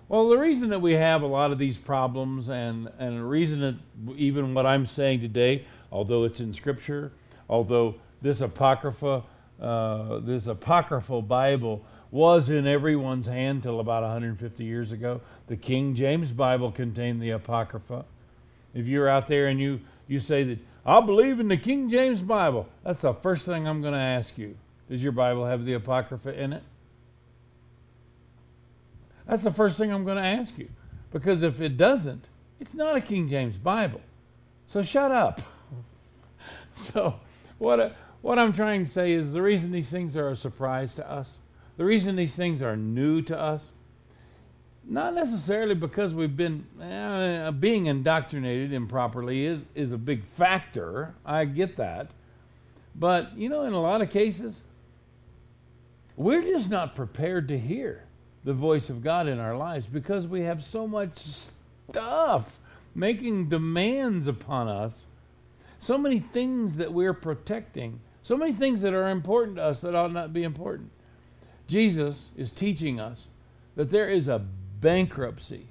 Well, 0.09 0.31
the 0.31 0.39
reason 0.39 0.71
that 0.71 0.81
we 0.81 0.93
have 0.93 1.23
a 1.23 1.27
lot 1.27 1.53
of 1.53 1.59
these 1.59 1.77
problems, 1.77 2.49
and 2.49 2.89
and 2.99 3.19
the 3.19 3.25
reason 3.25 3.61
that 3.61 4.17
even 4.17 4.55
what 4.55 4.65
I'm 4.65 4.87
saying 4.87 5.21
today, 5.21 5.67
although 5.95 6.25
it's 6.25 6.41
in 6.41 6.53
Scripture, 6.53 7.13
although 7.49 7.95
this 8.21 8.41
apocrypha, 8.41 9.23
uh, 9.63 10.19
this 10.19 10.49
apocryphal 10.49 11.23
Bible 11.23 11.83
was 12.11 12.51
in 12.51 12.67
everyone's 12.67 13.27
hand 13.27 13.63
till 13.63 13.79
about 13.79 14.03
150 14.03 14.65
years 14.65 14.91
ago. 14.91 15.21
The 15.47 15.57
King 15.57 15.95
James 15.95 16.33
Bible 16.33 16.73
contained 16.73 17.23
the 17.23 17.31
apocrypha. 17.31 18.05
If 18.75 18.87
you're 18.87 19.09
out 19.09 19.29
there 19.29 19.47
and 19.47 19.61
you 19.61 19.81
you 20.09 20.21
say 20.21 20.43
that 20.45 20.59
I 20.85 21.01
believe 21.01 21.39
in 21.41 21.49
the 21.49 21.57
King 21.57 21.89
James 21.89 22.21
Bible, 22.21 22.69
that's 22.83 23.01
the 23.01 23.15
first 23.15 23.47
thing 23.47 23.67
I'm 23.67 23.81
going 23.81 23.95
to 23.95 24.01
ask 24.01 24.37
you. 24.37 24.57
Does 24.91 25.03
your 25.03 25.13
Bible 25.13 25.47
have 25.47 25.65
the 25.65 25.75
apocrypha 25.75 26.39
in 26.39 26.53
it? 26.53 26.63
That's 29.27 29.45
the 29.45 29.53
first 29.53 29.79
thing 29.79 29.91
I'm 29.93 30.05
going 30.05 30.19
to 30.19 30.23
ask 30.23 30.59
you. 30.59 30.69
Because 31.11 31.43
if 31.43 31.61
it 31.61 31.77
doesn't, 31.79 32.27
it's 32.61 32.75
not 32.75 32.97
a 32.97 33.01
King 33.01 33.29
James 33.29 33.57
Bible. 33.57 34.03
So 34.67 34.83
shut 34.83 35.11
up. 35.11 35.41
so, 36.93 37.15
what, 37.59 37.97
what 38.23 38.39
I'm 38.39 38.53
trying 38.53 38.85
to 38.85 38.91
say 38.91 39.13
is 39.13 39.33
the 39.33 39.43
reason 39.43 39.71
these 39.71 39.91
things 39.91 40.17
are 40.17 40.31
a 40.31 40.37
surprise 40.37 40.95
to 40.97 41.11
us, 41.11 41.29
the 41.77 41.85
reason 41.85 42.17
these 42.17 42.35
things 42.35 42.63
are 42.63 42.77
new 42.77 43.23
to 43.23 43.39
us, 43.39 43.71
not 44.87 45.15
necessarily 45.15 45.75
because 45.75 46.13
we've 46.13 46.37
been 46.37 46.67
uh, 46.81 47.51
being 47.53 47.87
indoctrinated 47.87 48.73
improperly 48.73 49.47
is, 49.47 49.61
is 49.75 49.93
a 49.93 49.99
big 49.99 50.25
factor. 50.37 51.15
I 51.25 51.47
get 51.47 51.77
that. 51.79 52.11
But, 52.95 53.37
you 53.37 53.49
know, 53.49 53.63
in 53.63 53.73
a 53.73 53.81
lot 53.81 54.03
of 54.03 54.11
cases, 54.11 54.61
we're 56.17 56.43
just 56.43 56.71
not 56.71 56.95
prepared 56.95 57.49
to 57.49 57.59
hear 57.59 58.05
the 58.45 58.53
voice 58.53 58.91
of 58.91 59.03
God 59.03 59.27
in 59.27 59.39
our 59.39 59.57
lives 59.57 59.87
because 59.87 60.27
we 60.27 60.43
have 60.43 60.63
so 60.63 60.87
much 60.87 61.17
stuff 61.89 62.59
making 62.95 63.49
demands 63.49 64.29
upon 64.29 64.69
us, 64.69 65.07
so 65.85 65.99
many 65.99 66.19
things 66.19 66.77
that 66.77 66.93
we're 66.93 67.13
protecting, 67.13 68.01
so 68.23 68.37
many 68.37 68.53
things 68.53 68.81
that 68.81 68.95
are 68.95 69.11
important 69.11 69.57
to 69.57 69.63
us 69.63 69.83
that 69.83 69.95
ought 69.95 70.13
not 70.13 70.33
be 70.33 70.43
important. 70.43 70.91
Jesus 71.67 72.31
is 72.37 72.51
teaching 72.51 72.99
us 72.99 73.27
that 73.77 73.91
there 73.91 74.09
is 74.09 74.29
a 74.29 74.45
bankruptcy 74.81 75.67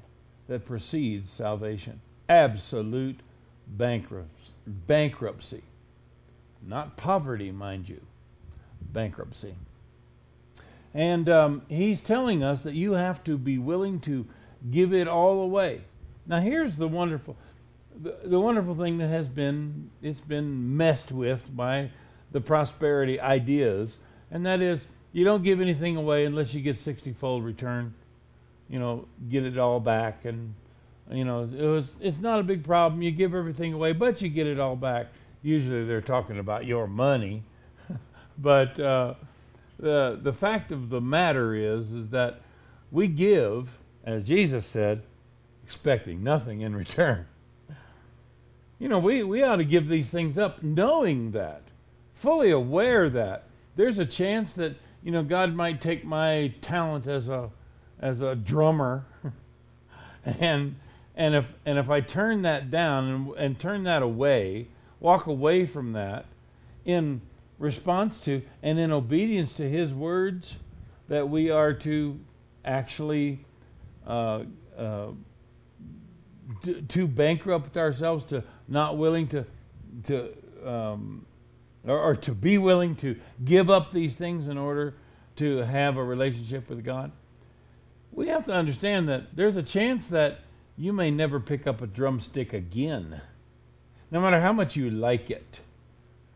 that 0.48 0.66
precedes 0.66 1.30
salvation. 1.30 2.00
Absolute 2.30 3.20
bankruptcy. 3.68 5.64
Not 6.66 6.96
poverty, 6.96 7.52
mind 7.52 7.90
you. 7.90 8.02
Bankruptcy. 8.82 9.56
And 10.94 11.28
um, 11.28 11.64
he's 11.70 12.02
telling 12.02 12.44
us 12.44 12.62
that 12.62 12.76
you 12.76 12.94
have 12.94 13.24
to 13.24 13.38
be 13.38 13.58
willing 13.58 14.00
to 14.02 14.28
give 14.70 14.94
it 14.94 15.08
all 15.08 15.42
away. 15.42 15.82
Now, 16.28 16.40
here's 16.40 16.78
the 16.78 16.88
wonderful, 16.88 17.36
the, 18.02 18.18
the 18.26 18.40
wonderful 18.40 18.76
thing 18.76 18.98
that 19.00 19.10
has 19.10 19.28
been 19.28 19.90
it's 20.02 20.22
been 20.22 20.76
messed 20.76 21.12
with 21.12 21.56
by 21.56 21.92
the 22.32 22.42
prosperity 22.42 23.20
ideas, 23.20 23.98
and 24.32 24.46
that 24.46 24.62
is 24.62 24.86
you 25.12 25.24
don't 25.24 25.44
give 25.44 25.62
anything 25.62 25.96
away 25.96 26.26
unless 26.26 26.54
you 26.54 26.62
get 26.62 26.78
sixty-fold 26.78 27.44
return. 27.44 27.94
You 28.70 28.80
know, 28.80 29.06
get 29.30 29.46
it 29.46 29.58
all 29.58 29.80
back, 29.80 30.26
and 30.26 30.54
you 31.12 31.26
know 31.26 31.44
it 31.44 31.66
was 31.66 31.96
it's 32.00 32.20
not 32.20 32.40
a 32.40 32.44
big 32.44 32.64
problem. 32.64 33.02
You 33.02 33.12
give 33.12 33.36
everything 33.36 33.74
away, 33.74 33.94
but 33.94 34.22
you 34.22 34.30
get 34.30 34.48
it 34.48 34.60
all 34.60 34.76
back. 34.76 35.08
Usually, 35.42 35.86
they're 35.86 36.02
talking 36.02 36.40
about 36.40 36.66
your 36.66 36.88
money, 36.88 37.44
but. 38.38 38.80
Uh, 38.80 39.14
the 39.80 40.20
the 40.22 40.34
fact 40.34 40.72
of 40.72 40.90
the 40.90 41.02
matter 41.02 41.56
is 41.56 41.92
is 41.92 42.10
that 42.10 42.42
we 42.92 43.08
give, 43.08 43.78
as 44.04 44.24
Jesus 44.24 44.66
said, 44.66 45.04
expecting 45.66 46.24
nothing 46.24 46.62
in 46.62 46.76
return. 46.76 47.26
You 48.80 48.90
know, 48.90 49.00
we, 49.00 49.24
we 49.24 49.44
ought 49.44 49.58
to 49.58 49.66
give 49.66 49.88
these 49.88 50.10
things 50.10 50.38
up 50.38 50.62
knowing 50.62 51.32
that, 51.32 51.64
fully 52.14 52.52
aware 52.52 53.10
that 53.10 53.46
there's 53.76 54.00
a 54.00 54.06
chance 54.06 54.54
that, 54.54 54.76
you 55.04 55.12
know, 55.12 55.24
God 55.24 55.56
might 55.56 55.82
take 55.82 56.06
my 56.06 56.54
talent 56.62 57.08
as 57.08 57.28
a 57.28 57.50
as 58.00 58.22
a 58.22 58.36
drummer. 58.36 59.06
And 60.26 60.76
and 61.16 61.36
if 61.36 61.46
and 61.66 61.78
if 61.78 61.90
I 61.90 62.00
turn 62.00 62.44
that 62.44 62.72
down 62.72 63.10
and, 63.10 63.36
and 63.36 63.60
turn 63.60 63.84
that 63.84 64.02
away, 64.02 64.68
walk 65.02 65.28
away 65.28 65.66
from 65.66 65.92
that 65.94 66.26
in 66.86 67.22
response 67.60 68.18
to 68.20 68.42
and 68.62 68.80
in 68.80 68.92
obedience 68.92 69.52
to 69.54 69.70
his 69.70 69.94
words 69.94 70.56
that 71.10 71.30
we 71.30 71.50
are 71.50 71.74
to 71.74 72.20
actually 72.66 73.46
uh, 74.08 74.44
uh, 74.78 75.08
to, 76.64 76.82
to, 76.82 77.08
bankrupt 77.08 77.78
ourselves 77.78 78.26
to 78.26 78.44
not 78.68 78.98
willing 78.98 79.28
to 79.30 79.46
to 80.06 80.30
um, 80.66 81.26
or, 81.86 82.00
or 82.00 82.16
to 82.16 82.32
be 82.34 82.58
willing 82.58 82.96
to 82.98 83.20
give 83.44 83.70
up 83.70 83.92
these 83.92 84.16
things 84.16 84.48
in 84.48 84.58
order 84.58 84.94
to 85.36 85.58
have 85.58 85.98
a 85.98 86.04
relationship 86.04 86.70
with 86.70 86.84
God 86.84 87.12
we 88.12 88.28
have 88.28 88.46
to 88.46 88.54
understand 88.54 89.10
that 89.10 89.36
there's 89.36 89.58
a 89.58 89.64
chance 89.64 90.08
that 90.10 90.40
you 90.78 90.94
may 90.94 91.12
never 91.12 91.40
pick 91.40 91.68
up 91.68 91.82
a 91.82 91.88
drumstick 91.88 92.54
again 92.54 93.22
no 94.12 94.22
matter 94.22 94.40
how 94.40 94.54
much 94.54 94.76
you 94.76 94.90
like 94.90 95.30
it 95.30 95.60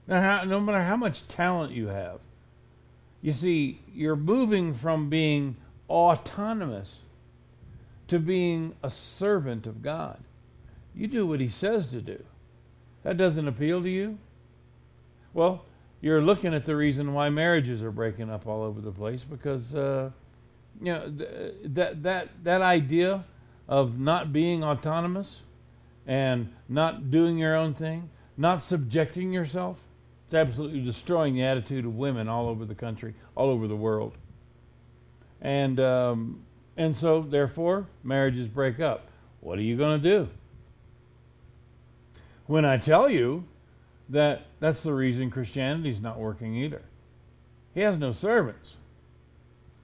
no, 0.08 0.22
how, 0.22 0.44
no 0.46 0.60
matter 0.60 0.82
how 0.82 0.96
much 0.96 1.28
talent 1.28 1.74
you 1.74 1.88
have. 1.88 2.20
You 3.22 3.34
see, 3.34 3.82
you're 3.94 4.16
moving 4.16 4.74
from 4.74 5.10
being 5.10 5.58
autonomous 5.90 7.02
to 8.08 8.20
being 8.20 8.76
a 8.82 8.90
servant 8.90 9.68
of 9.68 9.82
God. 9.82 10.20
You 10.98 11.08
do 11.08 11.28
what 11.28 11.40
He 11.40 11.50
says 11.50 11.90
to 11.90 12.02
do. 12.02 12.22
That 13.04 13.18
doesn't 13.18 13.48
appeal 13.48 13.82
to 13.84 13.90
you? 13.90 14.18
Well, 15.34 15.64
you're 16.02 16.22
looking 16.22 16.54
at 16.54 16.66
the 16.66 16.76
reason 16.76 17.14
why 17.14 17.30
marriages 17.30 17.84
are 17.84 17.92
breaking 17.92 18.30
up 18.30 18.48
all 18.48 18.64
over 18.64 18.82
the 18.82 18.92
place 18.92 19.24
because 19.24 19.74
uh, 19.76 20.10
you 20.82 20.94
know 20.94 21.14
th- 21.18 21.54
that 21.66 22.04
that 22.04 22.30
that 22.44 22.62
idea 22.62 23.24
of 23.68 24.00
not 24.00 24.34
being 24.34 24.64
autonomous 24.64 25.42
and 26.06 26.52
not 26.68 27.12
doing 27.12 27.38
your 27.38 27.56
own 27.56 27.74
thing, 27.74 28.10
not 28.38 28.62
subjecting 28.62 29.32
yourself, 29.32 29.78
it's 30.26 30.34
absolutely 30.34 30.82
destroying 30.82 31.36
the 31.36 31.44
attitude 31.44 31.86
of 31.86 31.96
women 31.96 32.28
all 32.28 32.48
over 32.48 32.66
the 32.66 32.76
country, 32.76 33.14
all 33.36 33.50
over 33.50 33.68
the 33.68 33.76
world. 33.76 34.14
And 35.42 35.80
um, 35.80 36.44
and 36.76 36.96
so 36.96 37.22
therefore 37.22 37.86
marriages 38.04 38.48
break 38.48 38.80
up. 38.80 39.08
What 39.40 39.60
are 39.60 39.64
you 39.64 39.78
going 39.78 40.02
to 40.02 40.10
do? 40.10 40.30
When 42.48 42.66
I 42.66 42.78
tell 42.78 43.10
you 43.10 43.44
that 44.10 44.46
that's 44.60 44.84
the 44.84 44.94
reason 44.94 45.30
Christianity's 45.30 46.02
not 46.02 46.18
working 46.18 46.56
either. 46.56 46.82
He 47.74 47.82
has 47.82 47.98
no 47.98 48.12
servants. 48.12 48.76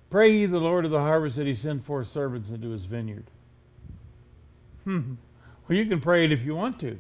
Pray 0.10 0.32
ye 0.32 0.46
the 0.46 0.60
Lord 0.60 0.86
of 0.86 0.92
the 0.92 1.00
harvest 1.00 1.36
that 1.36 1.48
he 1.48 1.54
send 1.54 1.86
forth 1.86 2.08
servants 2.08 2.50
into 2.50 2.70
his 2.70 2.86
vineyard. 2.86 3.26
Hmm. 4.84 5.14
Well, 5.66 5.78
you 5.78 5.86
can 5.86 6.02
pray 6.02 6.26
it 6.26 6.34
if 6.34 6.44
you 6.44 6.54
want 6.54 6.82
to. 6.82 7.00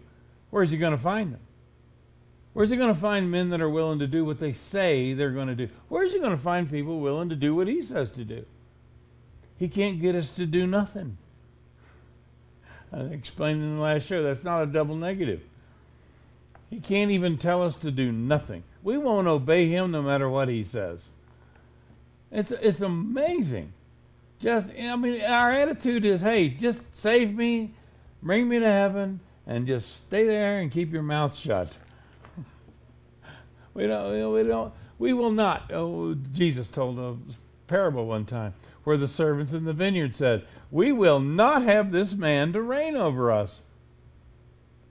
Where's 0.49 0.71
he 0.71 0.77
going 0.77 0.93
to 0.93 0.97
find 0.97 1.33
them? 1.33 1.41
Where's 2.53 2.69
he 2.69 2.77
going 2.77 2.93
to 2.93 2.99
find 2.99 3.29
men 3.29 3.49
that 3.49 3.59
are 3.59 3.69
willing 3.69 3.99
to 3.99 4.07
do 4.07 4.23
what 4.23 4.39
they 4.39 4.53
say 4.53 5.13
they're 5.13 5.31
going 5.31 5.49
to 5.49 5.55
do? 5.55 5.67
Where's 5.89 6.13
he 6.13 6.19
going 6.19 6.31
to 6.31 6.37
find 6.37 6.69
people 6.69 7.01
willing 7.01 7.27
to 7.27 7.35
do 7.35 7.53
what 7.53 7.67
he 7.67 7.81
says 7.81 8.09
to 8.11 8.23
do? 8.23 8.45
He 9.57 9.67
can't 9.67 9.99
get 9.99 10.15
us 10.15 10.33
to 10.35 10.45
do 10.45 10.65
nothing. 10.65 11.17
I 12.93 13.01
explained 13.01 13.61
in 13.61 13.75
the 13.75 13.81
last 13.81 14.05
show 14.05 14.23
that's 14.23 14.45
not 14.45 14.63
a 14.63 14.67
double 14.67 14.95
negative. 14.95 15.41
He 16.73 16.79
can't 16.79 17.11
even 17.11 17.37
tell 17.37 17.61
us 17.61 17.75
to 17.77 17.91
do 17.91 18.11
nothing. 18.11 18.63
We 18.81 18.97
won't 18.97 19.27
obey 19.27 19.67
him 19.67 19.91
no 19.91 20.01
matter 20.01 20.27
what 20.27 20.47
he 20.47 20.63
says. 20.63 21.03
It's 22.31 22.49
it's 22.49 22.81
amazing. 22.81 23.73
Just 24.39 24.69
I 24.69 24.95
mean 24.95 25.21
our 25.21 25.51
attitude 25.51 26.03
is, 26.03 26.19
hey, 26.19 26.49
just 26.49 26.81
save 26.91 27.35
me, 27.35 27.75
bring 28.23 28.49
me 28.49 28.57
to 28.57 28.65
heaven, 28.65 29.19
and 29.45 29.67
just 29.67 29.97
stay 29.97 30.25
there 30.25 30.61
and 30.61 30.71
keep 30.71 30.91
your 30.91 31.03
mouth 31.03 31.37
shut. 31.37 31.71
we 33.75 33.85
don't 33.85 34.33
we 34.33 34.41
don't 34.41 34.73
we 34.97 35.13
will 35.13 35.31
not. 35.31 35.71
Oh, 35.71 36.15
Jesus 36.31 36.69
told 36.69 36.97
a 36.97 37.15
parable 37.67 38.07
one 38.07 38.25
time 38.25 38.55
where 38.83 38.97
the 38.97 39.07
servants 39.07 39.53
in 39.53 39.65
the 39.65 39.73
vineyard 39.73 40.15
said, 40.15 40.47
We 40.71 40.91
will 40.91 41.19
not 41.19 41.61
have 41.61 41.91
this 41.91 42.15
man 42.15 42.51
to 42.53 42.63
reign 42.63 42.95
over 42.95 43.31
us. 43.31 43.61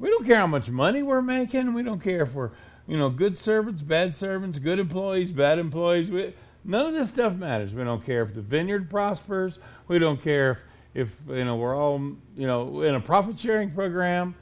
We 0.03 0.11
don't 0.11 0.27
care 0.27 0.39
how 0.39 0.49
much 0.49 0.69
money 0.69 1.05
we're 1.05 1.23
making. 1.23 1.75
We 1.75 1.85
don't 1.85 2.03
care 2.03 2.23
if 2.23 2.35
we're, 2.35 2.51
you 2.89 2.99
know, 2.99 3.09
good 3.09 3.39
servants, 3.39 3.83
bad 3.83 4.17
servants, 4.17 4.59
good 4.59 4.81
employees, 4.81 5.31
bad 5.31 5.61
employees. 5.61 6.11
We, 6.11 6.35
none 6.65 6.87
of 6.87 6.95
this 6.95 7.11
stuff 7.11 7.35
matters. 7.35 7.73
We 7.73 7.85
don't 7.85 8.05
care 8.05 8.23
if 8.25 8.35
the 8.35 8.41
vineyard 8.41 8.91
prospers. 8.91 9.61
We 9.87 10.01
don't 10.01 10.21
care 10.21 10.51
if, 10.51 11.07
if 11.07 11.17
you 11.29 11.45
know, 11.45 11.55
we're 11.55 11.77
all, 11.77 12.01
you 12.37 12.49
know, 12.49 12.83
in 12.83 12.97
a 12.97 13.01
profit 13.01 13.39
sharing 13.39 13.71
program. 13.71 14.35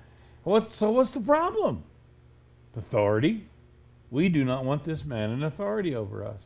What, 0.45 0.71
so 0.71 0.93
what's 0.93 1.11
the 1.11 1.21
problem? 1.21 1.85
Authority. 2.75 3.47
We 4.11 4.31
do 4.31 4.47
not 4.47 4.65
want 4.65 4.83
this 4.85 5.05
man 5.05 5.29
in 5.29 5.43
authority 5.43 5.95
over 5.95 6.25
us. 6.25 6.41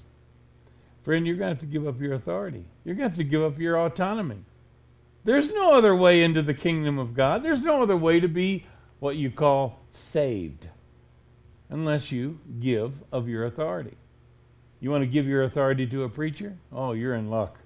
Friend, 1.04 1.24
you're 1.24 1.36
going 1.36 1.54
to 1.54 1.54
have 1.54 1.60
to 1.60 1.66
give 1.66 1.86
up 1.86 2.00
your 2.00 2.14
authority. 2.14 2.64
You're 2.84 2.96
going 2.96 3.10
to 3.10 3.10
have 3.10 3.18
to 3.18 3.22
give 3.22 3.44
up 3.44 3.60
your 3.60 3.78
autonomy. 3.78 4.42
There's 5.22 5.52
no 5.52 5.72
other 5.72 5.94
way 5.94 6.24
into 6.24 6.42
the 6.42 6.52
kingdom 6.52 6.98
of 6.98 7.14
God. 7.14 7.44
There's 7.44 7.62
no 7.62 7.80
other 7.80 7.96
way 7.96 8.18
to 8.18 8.28
be 8.28 8.66
what 9.04 9.16
you 9.16 9.30
call 9.30 9.80
saved 9.92 10.66
unless 11.68 12.10
you 12.10 12.40
give 12.58 12.94
of 13.12 13.28
your 13.28 13.44
authority. 13.44 13.98
You 14.80 14.90
want 14.90 15.02
to 15.02 15.06
give 15.06 15.26
your 15.26 15.42
authority 15.42 15.86
to 15.88 16.04
a 16.04 16.08
preacher? 16.08 16.56
Oh, 16.72 16.92
you're 16.92 17.14
in 17.14 17.28
luck. 17.28 17.58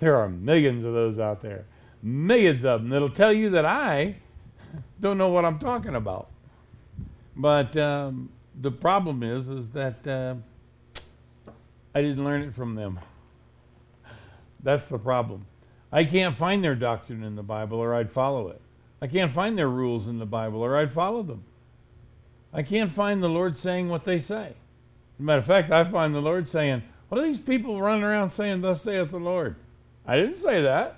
There 0.00 0.16
are 0.16 0.28
millions 0.28 0.84
of 0.84 0.92
those 0.92 1.20
out 1.20 1.42
there. 1.42 1.66
Millions 2.02 2.64
of 2.64 2.80
them 2.80 2.90
that'll 2.90 3.08
tell 3.08 3.32
you 3.32 3.50
that 3.50 3.64
I 3.64 4.16
don't 5.00 5.16
know 5.16 5.28
what 5.28 5.44
I'm 5.44 5.60
talking 5.60 5.94
about. 5.94 6.28
But 7.36 7.76
um, 7.76 8.30
the 8.60 8.72
problem 8.72 9.22
is, 9.22 9.48
is 9.48 9.70
that 9.70 10.04
uh, 10.08 10.34
I 11.94 12.02
didn't 12.02 12.24
learn 12.24 12.42
it 12.42 12.52
from 12.52 12.74
them. 12.74 12.98
That's 14.60 14.88
the 14.88 14.98
problem. 14.98 15.46
I 15.92 16.02
can't 16.04 16.34
find 16.34 16.64
their 16.64 16.74
doctrine 16.74 17.22
in 17.22 17.36
the 17.36 17.44
Bible 17.44 17.78
or 17.78 17.94
I'd 17.94 18.10
follow 18.10 18.48
it. 18.48 18.60
I 19.02 19.06
can't 19.06 19.32
find 19.32 19.56
their 19.56 19.68
rules 19.68 20.06
in 20.06 20.18
the 20.18 20.26
Bible 20.26 20.62
or 20.62 20.76
I'd 20.76 20.92
follow 20.92 21.22
them. 21.22 21.44
I 22.52 22.62
can't 22.62 22.92
find 22.92 23.22
the 23.22 23.28
Lord 23.28 23.56
saying 23.56 23.88
what 23.88 24.04
they 24.04 24.18
say. 24.18 24.48
As 24.48 25.20
a 25.20 25.22
matter 25.22 25.38
of 25.38 25.46
fact, 25.46 25.70
I 25.70 25.84
find 25.84 26.14
the 26.14 26.20
Lord 26.20 26.48
saying, 26.48 26.82
What 27.08 27.20
are 27.20 27.24
these 27.24 27.38
people 27.38 27.80
running 27.80 28.04
around 28.04 28.30
saying, 28.30 28.60
Thus 28.60 28.82
saith 28.82 29.10
the 29.10 29.18
Lord? 29.18 29.56
I 30.06 30.16
didn't 30.16 30.36
say 30.36 30.62
that. 30.62 30.96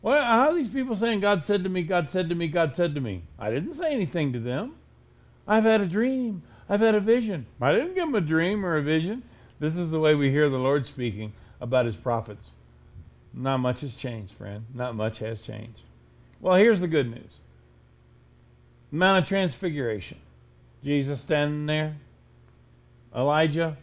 What, 0.00 0.22
how 0.22 0.50
are 0.50 0.54
these 0.54 0.68
people 0.68 0.94
saying, 0.94 1.20
God 1.20 1.44
said 1.44 1.64
to 1.64 1.68
me, 1.68 1.82
God 1.82 2.10
said 2.10 2.28
to 2.28 2.34
me, 2.34 2.46
God 2.46 2.76
said 2.76 2.94
to 2.94 3.00
me? 3.00 3.22
I 3.38 3.50
didn't 3.50 3.74
say 3.74 3.92
anything 3.92 4.32
to 4.34 4.40
them. 4.40 4.76
I've 5.48 5.64
had 5.64 5.80
a 5.80 5.86
dream. 5.86 6.42
I've 6.68 6.80
had 6.80 6.94
a 6.94 7.00
vision. 7.00 7.46
I 7.60 7.72
didn't 7.72 7.94
give 7.94 8.06
them 8.06 8.14
a 8.14 8.20
dream 8.20 8.64
or 8.64 8.76
a 8.76 8.82
vision. 8.82 9.22
This 9.58 9.76
is 9.76 9.90
the 9.90 10.00
way 10.00 10.14
we 10.14 10.30
hear 10.30 10.48
the 10.48 10.58
Lord 10.58 10.86
speaking 10.86 11.32
about 11.60 11.86
his 11.86 11.96
prophets. 11.96 12.50
Not 13.32 13.58
much 13.58 13.80
has 13.80 13.94
changed, 13.94 14.34
friend. 14.34 14.64
Not 14.74 14.94
much 14.94 15.18
has 15.18 15.40
changed. 15.40 15.80
Well, 16.40 16.56
here's 16.56 16.80
the 16.80 16.88
good 16.88 17.10
news 17.10 17.38
Mount 18.90 19.24
of 19.24 19.28
Transfiguration. 19.28 20.18
Jesus 20.84 21.20
standing 21.20 21.66
there. 21.66 21.96
Elijah 23.14 23.76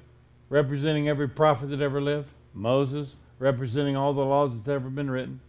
representing 0.49 1.09
every 1.09 1.27
prophet 1.27 1.69
that 1.71 1.81
ever 1.81 1.99
lived. 1.99 2.29
Moses 2.53 3.15
representing 3.39 3.97
all 3.97 4.13
the 4.13 4.21
laws 4.21 4.55
that's 4.55 4.69
ever 4.69 4.89
been 4.89 5.09
written. 5.09 5.39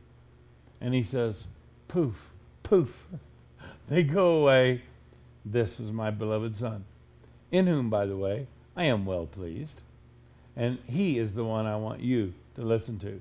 And 0.81 0.95
he 0.95 1.03
says, 1.03 1.47
poof, 1.87 2.31
poof. 2.63 3.07
they 3.89 4.03
go 4.03 4.39
away. 4.39 4.83
This 5.45 5.79
is 5.79 5.93
my 5.93 6.11
beloved 6.11 6.57
Son, 6.57 6.85
in 7.53 7.67
whom, 7.67 7.91
by 7.91 8.07
the 8.07 8.17
way, 8.17 8.47
I 8.75 8.85
am 8.85 9.05
well 9.05 9.27
pleased. 9.27 9.83
And 10.57 10.79
he 10.89 11.19
is 11.19 11.35
the 11.35 11.45
one 11.45 11.67
I 11.67 11.77
want 11.77 12.01
you 12.01 12.33
to 12.57 12.63
listen 12.63 12.99
to. 13.01 13.21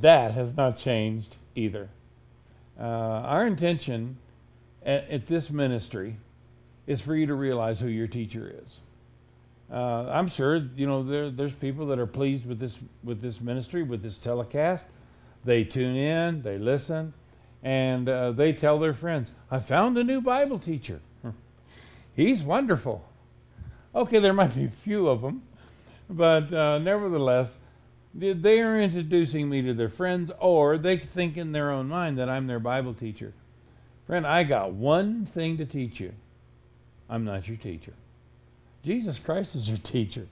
That 0.00 0.32
has 0.32 0.56
not 0.56 0.76
changed 0.76 1.36
either. 1.54 1.88
Uh, 2.78 2.82
our 2.82 3.46
intention 3.46 4.16
at, 4.84 5.08
at, 5.10 5.26
this 5.26 5.50
ministry 5.50 6.16
is 6.86 7.00
for 7.00 7.14
you 7.14 7.26
to 7.26 7.34
realize 7.34 7.78
who 7.78 7.88
your 7.88 8.06
teacher 8.06 8.54
is. 8.64 8.76
Uh, 9.70 10.10
I'm 10.10 10.28
sure 10.28 10.56
you 10.56 10.86
know 10.86 11.02
there, 11.02 11.30
there's 11.30 11.54
people 11.54 11.86
that 11.88 11.98
are 11.98 12.06
pleased 12.06 12.46
with 12.46 12.58
this 12.58 12.78
with 13.04 13.20
this 13.20 13.40
ministry 13.40 13.82
with 13.82 14.02
this 14.02 14.18
telecast. 14.18 14.84
They 15.44 15.62
tune 15.64 15.96
in, 15.96 16.42
they 16.42 16.58
listen, 16.58 17.12
and 17.62 18.08
uh, 18.08 18.32
they 18.32 18.52
tell 18.52 18.80
their 18.80 18.94
friends, 18.94 19.30
"I 19.50 19.60
found 19.60 19.96
a 19.96 20.02
new 20.02 20.20
Bible 20.20 20.58
teacher. 20.58 21.00
He's 22.16 22.42
wonderful." 22.42 23.04
Okay, 23.94 24.20
there 24.20 24.32
might 24.32 24.54
be 24.54 24.64
a 24.64 24.72
few 24.84 25.08
of 25.08 25.20
them, 25.20 25.42
but 26.08 26.52
uh, 26.52 26.78
nevertheless, 26.78 27.54
they 28.14 28.60
are 28.60 28.80
introducing 28.80 29.48
me 29.48 29.62
to 29.62 29.74
their 29.74 29.88
friends, 29.88 30.32
or 30.38 30.78
they 30.78 30.98
think 30.98 31.36
in 31.36 31.52
their 31.52 31.70
own 31.70 31.88
mind 31.88 32.18
that 32.18 32.28
I'm 32.28 32.46
their 32.46 32.58
Bible 32.58 32.94
teacher. 32.94 33.32
Friend, 34.06 34.26
I 34.26 34.42
got 34.42 34.72
one 34.72 35.26
thing 35.26 35.58
to 35.58 35.64
teach 35.64 36.00
you. 36.00 36.12
I'm 37.08 37.24
not 37.24 37.46
your 37.46 37.56
teacher. 37.56 37.92
Jesus 38.82 39.18
Christ 39.18 39.54
is 39.54 39.68
your 39.68 39.78
teacher. 39.82 40.26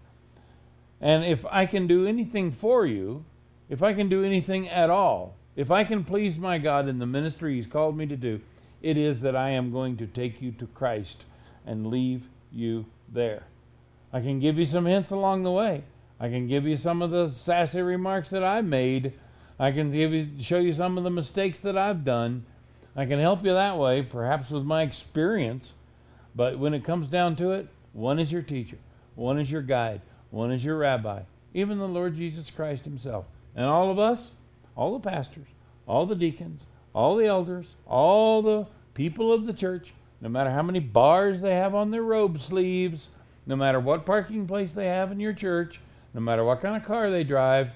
And 1.01 1.25
if 1.25 1.47
I 1.47 1.67
can 1.67 1.87
do 1.87 2.07
anything 2.07 2.51
for 2.51 2.87
you, 2.87 3.25
if 3.69 3.83
I 3.83 3.93
can 3.93 4.09
do 4.09 4.25
anything 4.25 4.69
at 4.69 4.91
all, 4.91 5.37
if 5.55 5.71
I 5.71 5.85
can 5.85 6.05
please 6.05 6.39
my 6.39 6.59
God 6.59 6.89
in 6.89 6.99
the 6.99 7.07
ministry 7.07 7.57
He's 7.57 7.67
called 7.67 7.97
me 7.97 8.07
to 8.07 8.17
do, 8.17 8.41
it 8.83 8.97
is 8.97 9.21
that 9.21 9.37
I 9.37 9.51
am 9.51 9.73
going 9.73 9.97
to 9.99 10.07
take 10.07 10.41
you 10.41 10.53
to 10.53 10.67
Christ 10.67 11.25
and 11.67 11.89
leave 11.89 12.23
you 12.53 12.87
there. 13.13 13.45
I 14.13 14.21
can 14.21 14.41
give 14.41 14.59
you 14.59 14.67
some 14.67 14.87
hints 14.87 15.11
along 15.11 15.43
the 15.43 15.51
way. 15.51 15.85
I 16.21 16.29
can 16.29 16.49
give 16.49 16.67
you 16.67 16.77
some 16.77 17.03
of 17.03 17.11
the 17.11 17.29
sassy 17.29 17.81
remarks 17.81 18.31
that 18.31 18.43
I 18.43 18.61
made. 18.61 19.13
I 19.59 19.71
can 19.73 19.93
give 19.93 20.13
you, 20.13 20.29
show 20.41 20.59
you 20.59 20.73
some 20.73 20.99
of 20.99 21.05
the 21.05 21.11
mistakes 21.11 21.61
that 21.61 21.79
I've 21.79 22.05
done. 22.05 22.45
I 22.97 23.07
can 23.07 23.21
help 23.21 23.45
you 23.45 23.53
that 23.53 23.79
way, 23.79 24.03
perhaps 24.03 24.51
with 24.51 24.65
my 24.65 24.83
experience. 24.83 25.73
But 26.35 26.59
when 26.59 26.75
it 26.75 26.85
comes 26.85 27.09
down 27.09 27.37
to 27.37 27.53
it, 27.53 27.69
one 27.93 28.19
is 28.19 28.33
your 28.33 28.43
teacher, 28.43 28.79
one 29.15 29.39
is 29.39 29.51
your 29.51 29.63
guide, 29.63 30.01
one 30.31 30.53
is 30.53 30.65
your 30.65 30.77
rabbi, 30.77 31.23
even 31.55 31.79
the 31.79 31.89
Lord 31.89 32.17
Jesus 32.17 32.51
Christ 32.51 32.85
Himself. 32.85 33.25
And 33.55 33.65
all 33.65 33.91
of 33.91 33.99
us, 33.99 34.33
all 34.77 34.99
the 34.99 35.09
pastors, 35.09 35.47
all 35.87 36.07
the 36.07 36.15
deacons, 36.15 36.63
all 36.93 37.17
the 37.17 37.27
elders, 37.27 37.67
all 37.87 38.43
the 38.43 38.67
people 38.95 39.33
of 39.33 39.47
the 39.47 39.53
church, 39.53 39.93
no 40.21 40.29
matter 40.29 40.51
how 40.51 40.63
many 40.63 40.81
bars 40.81 41.41
they 41.41 41.55
have 41.55 41.75
on 41.75 41.91
their 41.91 42.03
robe 42.03 42.41
sleeves, 42.41 43.09
no 43.47 43.57
matter 43.57 43.81
what 43.81 44.05
parking 44.05 44.47
place 44.47 44.73
they 44.73 44.87
have 44.87 45.13
in 45.13 45.21
your 45.21 45.33
church, 45.33 45.81
no 46.15 46.21
matter 46.21 46.45
what 46.45 46.61
kind 46.61 46.77
of 46.77 46.85
car 46.85 47.11
they 47.11 47.25
drive, 47.25 47.71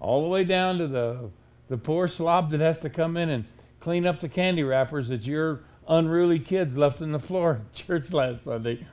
all 0.00 0.22
the 0.22 0.28
way 0.28 0.44
down 0.44 0.78
to 0.78 0.86
the 0.86 1.30
the 1.68 1.76
poor 1.76 2.08
slob 2.08 2.50
that 2.50 2.60
has 2.60 2.78
to 2.78 2.90
come 2.90 3.16
in 3.16 3.28
and 3.28 3.44
clean 3.80 4.06
up 4.06 4.20
the 4.20 4.28
candy 4.28 4.62
wrappers 4.62 5.08
that 5.08 5.26
your 5.26 5.60
unruly 5.86 6.38
kids 6.38 6.76
left 6.76 7.00
on 7.02 7.12
the 7.12 7.18
floor 7.18 7.56
in 7.56 7.66
church 7.74 8.12
last 8.12 8.44
Sunday. 8.44 8.86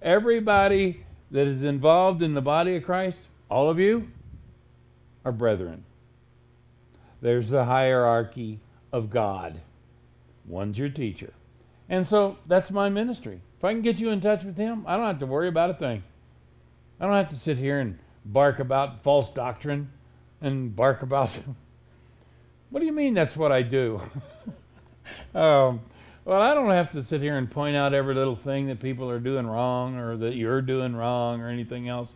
Everybody 0.00 1.04
that 1.30 1.46
is 1.46 1.62
involved 1.62 2.22
in 2.22 2.34
the 2.34 2.40
body 2.40 2.76
of 2.76 2.84
Christ, 2.84 3.20
all 3.50 3.68
of 3.68 3.78
you, 3.78 4.08
are 5.24 5.32
brethren. 5.32 5.84
There's 7.20 7.50
the 7.50 7.64
hierarchy 7.64 8.60
of 8.92 9.10
God. 9.10 9.60
One's 10.46 10.78
your 10.78 10.88
teacher. 10.88 11.32
And 11.88 12.06
so 12.06 12.38
that's 12.46 12.70
my 12.70 12.88
ministry. 12.88 13.40
If 13.58 13.64
I 13.64 13.72
can 13.72 13.82
get 13.82 13.98
you 13.98 14.10
in 14.10 14.20
touch 14.20 14.44
with 14.44 14.56
him, 14.56 14.84
I 14.86 14.96
don't 14.96 15.06
have 15.06 15.18
to 15.18 15.26
worry 15.26 15.48
about 15.48 15.70
a 15.70 15.74
thing. 15.74 16.02
I 17.00 17.06
don't 17.06 17.14
have 17.14 17.30
to 17.30 17.38
sit 17.38 17.56
here 17.56 17.80
and 17.80 17.98
bark 18.24 18.58
about 18.58 19.02
false 19.02 19.30
doctrine 19.30 19.90
and 20.40 20.76
bark 20.76 21.02
about. 21.02 21.30
what 22.70 22.80
do 22.80 22.86
you 22.86 22.92
mean 22.92 23.14
that's 23.14 23.36
what 23.36 23.50
I 23.50 23.62
do? 23.62 24.02
um, 25.34 25.80
well, 26.24 26.42
I 26.42 26.54
don't 26.54 26.70
have 26.70 26.90
to 26.92 27.02
sit 27.02 27.22
here 27.22 27.38
and 27.38 27.50
point 27.50 27.74
out 27.74 27.94
every 27.94 28.14
little 28.14 28.36
thing 28.36 28.66
that 28.66 28.80
people 28.80 29.08
are 29.08 29.18
doing 29.18 29.46
wrong 29.46 29.96
or 29.96 30.16
that 30.18 30.36
you're 30.36 30.60
doing 30.60 30.94
wrong 30.94 31.40
or 31.40 31.48
anything 31.48 31.88
else. 31.88 32.12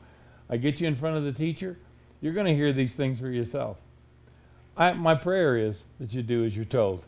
I 0.50 0.58
get 0.58 0.80
you 0.80 0.86
in 0.86 0.96
front 0.96 1.16
of 1.16 1.24
the 1.24 1.32
teacher, 1.32 1.78
you're 2.20 2.34
going 2.34 2.46
to 2.46 2.54
hear 2.54 2.72
these 2.72 2.94
things 2.94 3.18
for 3.18 3.30
yourself. 3.30 3.78
I, 4.76 4.92
my 4.92 5.14
prayer 5.14 5.56
is 5.56 5.76
that 5.98 6.12
you 6.12 6.22
do 6.22 6.44
as 6.44 6.54
you're 6.54 6.64
told. 6.64 7.04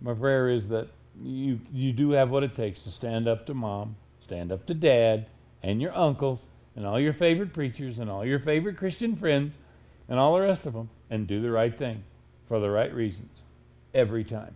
My 0.00 0.14
prayer 0.14 0.50
is 0.50 0.68
that 0.68 0.88
you 1.22 1.60
you 1.72 1.92
do 1.92 2.10
have 2.10 2.30
what 2.30 2.42
it 2.42 2.54
takes 2.54 2.82
to 2.82 2.90
stand 2.90 3.28
up 3.28 3.46
to 3.46 3.54
mom, 3.54 3.96
stand 4.22 4.52
up 4.52 4.66
to 4.66 4.74
dad, 4.74 5.26
and 5.62 5.80
your 5.80 5.96
uncles, 5.96 6.46
and 6.76 6.86
all 6.86 7.00
your 7.00 7.14
favorite 7.14 7.52
preachers, 7.52 7.98
and 7.98 8.10
all 8.10 8.24
your 8.24 8.38
favorite 8.38 8.76
Christian 8.76 9.16
friends, 9.16 9.56
and 10.08 10.18
all 10.18 10.34
the 10.34 10.42
rest 10.42 10.66
of 10.66 10.74
them, 10.74 10.88
and 11.10 11.26
do 11.26 11.40
the 11.40 11.50
right 11.50 11.76
thing 11.76 12.04
for 12.46 12.60
the 12.60 12.70
right 12.70 12.94
reasons. 12.94 13.40
every 13.94 14.24
time. 14.24 14.54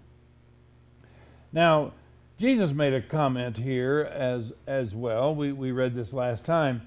Now, 1.53 1.93
Jesus 2.39 2.73
made 2.73 2.93
a 2.93 3.01
comment 3.01 3.57
here 3.57 4.09
as 4.13 4.53
as 4.67 4.95
well. 4.95 5.35
We 5.35 5.53
we 5.53 5.73
read 5.73 5.95
this 5.95 6.13
last 6.13 6.45
time. 6.45 6.83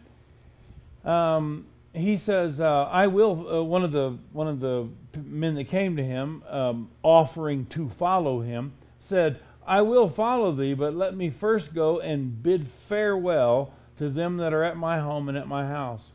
Um, 1.03 1.65
he 1.93 2.17
says, 2.17 2.59
uh, 2.59 2.87
"I 2.91 3.07
will." 3.07 3.57
Uh, 3.57 3.63
one 3.63 3.83
of 3.83 3.91
the 3.91 4.17
one 4.31 4.47
of 4.47 4.59
the 4.59 4.87
men 5.23 5.55
that 5.55 5.65
came 5.65 5.95
to 5.97 6.03
him, 6.03 6.43
um, 6.49 6.89
offering 7.03 7.65
to 7.67 7.89
follow 7.89 8.41
him, 8.41 8.71
said, 8.99 9.39
"I 9.65 9.81
will 9.81 10.07
follow 10.07 10.51
thee, 10.51 10.73
but 10.73 10.95
let 10.95 11.15
me 11.15 11.29
first 11.29 11.73
go 11.73 11.99
and 11.99 12.41
bid 12.41 12.67
farewell 12.67 13.73
to 13.97 14.09
them 14.09 14.37
that 14.37 14.53
are 14.53 14.63
at 14.63 14.77
my 14.77 14.99
home 14.99 15.29
and 15.29 15.37
at 15.37 15.47
my 15.47 15.67
house." 15.67 16.11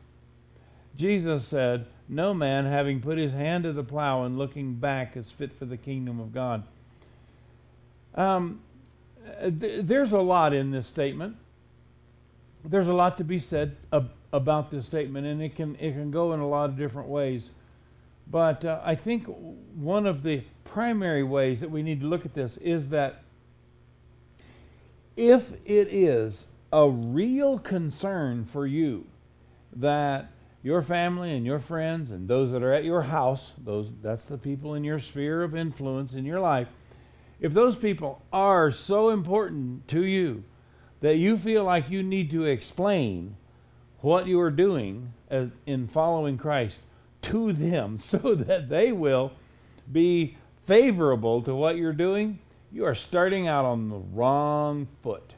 Jesus 0.95 1.45
said, 1.45 1.85
"No 2.07 2.33
man, 2.33 2.65
having 2.65 2.99
put 2.99 3.17
his 3.17 3.31
hand 3.33 3.63
to 3.63 3.73
the 3.73 3.83
plow 3.83 4.23
and 4.23 4.37
looking 4.37 4.75
back, 4.75 5.15
is 5.15 5.31
fit 5.31 5.53
for 5.53 5.65
the 5.65 5.77
kingdom 5.77 6.19
of 6.19 6.33
God." 6.33 6.63
Um, 8.15 8.61
th- 9.59 9.85
there's 9.85 10.11
a 10.11 10.19
lot 10.19 10.53
in 10.53 10.71
this 10.71 10.87
statement. 10.87 11.35
There's 12.65 12.87
a 12.87 12.93
lot 12.93 13.17
to 13.19 13.23
be 13.23 13.39
said 13.39 13.77
ab- 13.93 14.11
about 14.33 14.71
this 14.71 14.85
statement, 14.85 15.25
and 15.25 15.41
it 15.41 15.55
can 15.55 15.75
it 15.75 15.93
can 15.93 16.11
go 16.11 16.33
in 16.33 16.39
a 16.39 16.47
lot 16.47 16.69
of 16.69 16.77
different 16.77 17.07
ways. 17.07 17.51
But 18.29 18.63
uh, 18.63 18.81
I 18.83 18.95
think 18.95 19.27
one 19.75 20.05
of 20.05 20.23
the 20.23 20.43
primary 20.63 21.23
ways 21.23 21.61
that 21.61 21.71
we 21.71 21.81
need 21.81 22.01
to 22.01 22.07
look 22.07 22.25
at 22.25 22.33
this 22.33 22.57
is 22.57 22.89
that 22.89 23.23
if 25.17 25.51
it 25.65 25.87
is 25.91 26.45
a 26.71 26.89
real 26.89 27.57
concern 27.57 28.45
for 28.45 28.67
you 28.67 29.05
that 29.75 30.31
your 30.61 30.81
family 30.81 31.35
and 31.35 31.45
your 31.45 31.59
friends 31.59 32.11
and 32.11 32.27
those 32.27 32.51
that 32.51 32.63
are 32.63 32.73
at 32.73 32.83
your 32.83 33.01
house, 33.01 33.51
those 33.63 33.91
that's 34.01 34.25
the 34.25 34.37
people 34.37 34.75
in 34.75 34.83
your 34.83 34.99
sphere 34.99 35.43
of 35.43 35.55
influence 35.55 36.13
in 36.13 36.25
your 36.25 36.39
life, 36.39 36.67
if 37.39 37.53
those 37.53 37.75
people 37.75 38.21
are 38.33 38.69
so 38.69 39.09
important 39.09 39.87
to 39.87 40.03
you 40.03 40.43
that 41.01 41.15
you 41.15 41.37
feel 41.37 41.63
like 41.63 41.89
you 41.89 42.03
need 42.03 42.29
to 42.31 42.45
explain 42.45 43.35
what 44.01 44.27
you 44.27 44.39
are 44.39 44.51
doing 44.51 45.13
in 45.65 45.87
following 45.87 46.37
Christ 46.37 46.79
to 47.23 47.53
them 47.53 47.97
so 47.99 48.35
that 48.35 48.69
they 48.69 48.91
will 48.91 49.31
be 49.91 50.37
favorable 50.67 51.41
to 51.43 51.55
what 51.55 51.77
you're 51.77 51.93
doing, 51.93 52.39
you 52.71 52.85
are 52.85 52.95
starting 52.95 53.47
out 53.47 53.65
on 53.65 53.89
the 53.89 53.97
wrong 53.97 54.87
foot. 55.01 55.33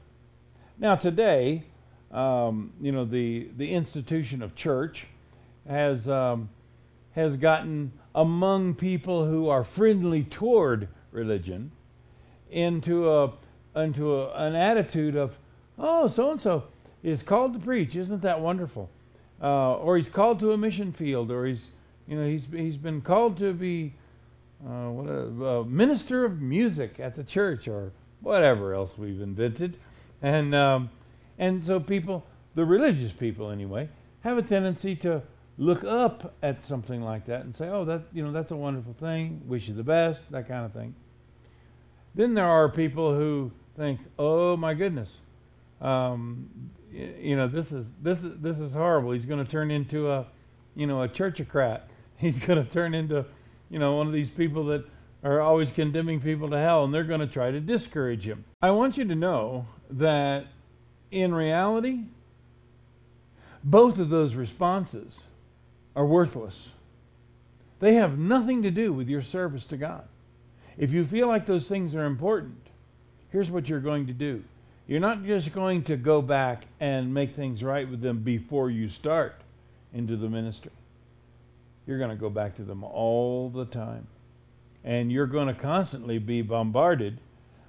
Now, 0.81 0.95
today, 0.95 1.61
um, 2.11 2.73
you 2.81 2.91
know, 2.91 3.05
the, 3.05 3.49
the 3.55 3.71
institution 3.71 4.41
of 4.41 4.55
church 4.55 5.05
has, 5.69 6.09
um, 6.09 6.49
has 7.13 7.35
gotten 7.35 7.91
among 8.15 8.73
people 8.73 9.27
who 9.27 9.47
are 9.47 9.63
friendly 9.63 10.23
toward 10.23 10.87
religion 11.11 11.71
into 12.49 13.09
a 13.09 13.31
into 13.75 14.15
a, 14.15 14.33
an 14.33 14.55
attitude 14.55 15.15
of, 15.15 15.37
oh, 15.77 16.07
so 16.07 16.31
and 16.31 16.41
so 16.41 16.63
is 17.03 17.21
called 17.21 17.53
to 17.53 17.59
preach. 17.59 17.95
Isn't 17.95 18.23
that 18.23 18.41
wonderful? 18.41 18.89
Uh, 19.39 19.75
or 19.75 19.97
he's 19.97 20.09
called 20.09 20.39
to 20.39 20.51
a 20.51 20.57
mission 20.57 20.91
field, 20.91 21.29
or 21.29 21.45
he's 21.45 21.67
you 22.07 22.17
know 22.17 22.27
he's 22.27 22.47
he's 22.51 22.75
been 22.75 23.01
called 23.01 23.37
to 23.37 23.53
be 23.53 23.93
uh, 24.65 24.89
what 24.89 25.07
a, 25.07 25.45
a, 25.45 25.65
minister 25.65 26.25
of 26.25 26.41
music 26.41 26.99
at 26.99 27.15
the 27.15 27.23
church, 27.23 27.67
or 27.67 27.91
whatever 28.19 28.73
else 28.73 28.97
we've 28.97 29.21
invented, 29.21 29.77
and 30.21 30.53
um, 30.55 30.89
and 31.37 31.63
so 31.63 31.79
people, 31.79 32.23
the 32.55 32.65
religious 32.65 33.11
people 33.11 33.49
anyway, 33.49 33.89
have 34.21 34.37
a 34.37 34.43
tendency 34.43 34.95
to 34.97 35.21
look 35.57 35.83
up 35.83 36.33
at 36.41 36.63
something 36.65 37.01
like 37.01 37.25
that 37.25 37.41
and 37.41 37.55
say, 37.55 37.67
oh, 37.67 37.85
that 37.85 38.03
you 38.13 38.23
know 38.23 38.31
that's 38.31 38.51
a 38.51 38.55
wonderful 38.55 38.93
thing. 38.93 39.41
Wish 39.45 39.67
you 39.67 39.73
the 39.73 39.83
best, 39.83 40.21
that 40.31 40.47
kind 40.47 40.65
of 40.65 40.73
thing. 40.73 40.95
Then 42.15 42.33
there 42.33 42.45
are 42.45 42.69
people 42.69 43.15
who 43.15 43.51
think, 43.77 43.99
"Oh 44.19 44.57
my 44.57 44.73
goodness, 44.73 45.17
um, 45.79 46.49
you 46.91 47.35
know 47.35 47.47
this 47.47 47.71
is 47.71 47.87
this 48.01 48.23
is 48.23 48.39
this 48.41 48.59
is 48.59 48.73
horrible. 48.73 49.11
He's 49.11 49.25
going 49.25 49.43
to 49.43 49.49
turn 49.49 49.71
into 49.71 50.11
a, 50.11 50.25
you 50.75 50.87
know, 50.87 51.03
a 51.03 51.07
churchocrat. 51.07 51.81
He's 52.17 52.37
going 52.37 52.63
to 52.63 52.71
turn 52.71 52.93
into, 52.93 53.25
you 53.71 53.79
know, 53.79 53.95
one 53.95 54.05
of 54.05 54.13
these 54.13 54.29
people 54.29 54.65
that 54.65 54.85
are 55.23 55.41
always 55.41 55.71
condemning 55.71 56.19
people 56.19 56.49
to 56.51 56.57
hell, 56.57 56.83
and 56.83 56.93
they're 56.93 57.03
going 57.03 57.19
to 57.19 57.27
try 57.27 57.49
to 57.49 57.59
discourage 57.59 58.27
him." 58.27 58.43
I 58.61 58.71
want 58.71 58.97
you 58.97 59.05
to 59.05 59.15
know 59.15 59.65
that 59.91 60.45
in 61.11 61.33
reality, 61.33 62.01
both 63.63 63.99
of 63.99 64.09
those 64.09 64.35
responses 64.35 65.19
are 65.95 66.05
worthless. 66.05 66.69
They 67.79 67.95
have 67.95 68.17
nothing 68.17 68.63
to 68.63 68.71
do 68.71 68.93
with 68.93 69.09
your 69.09 69.21
service 69.21 69.65
to 69.67 69.77
God. 69.77 70.03
If 70.77 70.91
you 70.91 71.05
feel 71.05 71.27
like 71.27 71.45
those 71.45 71.67
things 71.67 71.95
are 71.95 72.05
important, 72.05 72.57
here's 73.31 73.51
what 73.51 73.67
you're 73.67 73.79
going 73.79 74.07
to 74.07 74.13
do. 74.13 74.43
You're 74.87 74.99
not 74.99 75.23
just 75.23 75.53
going 75.53 75.83
to 75.85 75.95
go 75.95 76.21
back 76.21 76.65
and 76.79 77.13
make 77.13 77.35
things 77.35 77.63
right 77.63 77.89
with 77.89 78.01
them 78.01 78.19
before 78.19 78.69
you 78.69 78.89
start 78.89 79.35
into 79.93 80.15
the 80.15 80.29
ministry. 80.29 80.71
You're 81.85 81.97
going 81.97 82.09
to 82.09 82.15
go 82.15 82.29
back 82.29 82.55
to 82.57 82.63
them 82.63 82.83
all 82.83 83.49
the 83.49 83.65
time. 83.65 84.07
And 84.83 85.11
you're 85.11 85.27
going 85.27 85.47
to 85.47 85.53
constantly 85.53 86.17
be 86.17 86.41
bombarded 86.41 87.19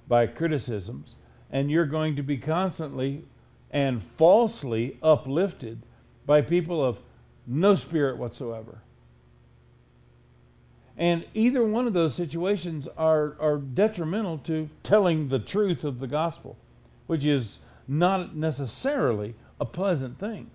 by 0.07 0.27
criticisms, 0.27 1.15
and 1.53 1.69
you're 1.69 1.85
going 1.85 2.15
to 2.15 2.23
be 2.23 2.35
constantly 2.35 3.23
and 3.71 4.03
falsely 4.03 4.97
uplifted 5.03 5.79
by 6.25 6.41
people 6.41 6.83
of 6.83 6.97
no 7.45 7.75
spirit 7.75 8.17
whatsoever. 8.17 8.79
And 10.97 11.25
either 11.33 11.63
one 11.63 11.85
of 11.85 11.93
those 11.93 12.15
situations 12.15 12.87
are, 12.97 13.35
are 13.39 13.57
detrimental 13.57 14.39
to 14.39 14.69
telling 14.81 15.29
the 15.29 15.39
truth 15.39 15.83
of 15.83 15.99
the 15.99 16.07
gospel, 16.07 16.57
which 17.07 17.23
is 17.23 17.59
not 17.87 18.35
necessarily 18.35 19.35
a 19.59 19.65
pleasant 19.65 20.19
thing. 20.19 20.49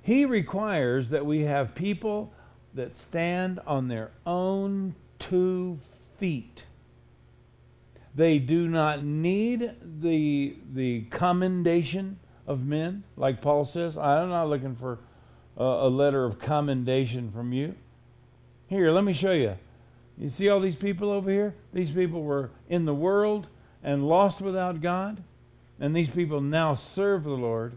He 0.00 0.24
requires 0.24 1.10
that 1.10 1.26
we 1.26 1.40
have 1.40 1.74
people 1.74 2.32
that 2.74 2.96
stand 2.96 3.60
on 3.66 3.88
their 3.88 4.10
own 4.24 4.94
two 5.18 5.78
feet. 6.18 6.62
They 8.14 8.38
do 8.38 8.68
not 8.68 9.04
need 9.04 9.72
the, 10.00 10.56
the 10.72 11.02
commendation 11.02 12.18
of 12.46 12.64
men, 12.64 13.04
like 13.16 13.42
Paul 13.42 13.64
says. 13.64 13.96
I'm 13.96 14.30
not 14.30 14.48
looking 14.48 14.74
for 14.74 14.98
a, 15.56 15.62
a 15.62 15.88
letter 15.88 16.24
of 16.24 16.38
commendation 16.38 17.30
from 17.30 17.52
you. 17.52 17.74
Here, 18.66 18.90
let 18.90 19.04
me 19.04 19.12
show 19.12 19.32
you. 19.32 19.56
You 20.16 20.30
see 20.30 20.48
all 20.48 20.60
these 20.60 20.74
people 20.76 21.10
over 21.10 21.30
here? 21.30 21.54
These 21.72 21.92
people 21.92 22.22
were 22.22 22.50
in 22.68 22.84
the 22.84 22.94
world 22.94 23.46
and 23.82 24.08
lost 24.08 24.40
without 24.40 24.80
God. 24.80 25.22
And 25.78 25.94
these 25.94 26.10
people 26.10 26.40
now 26.40 26.74
serve 26.74 27.24
the 27.24 27.30
Lord 27.30 27.74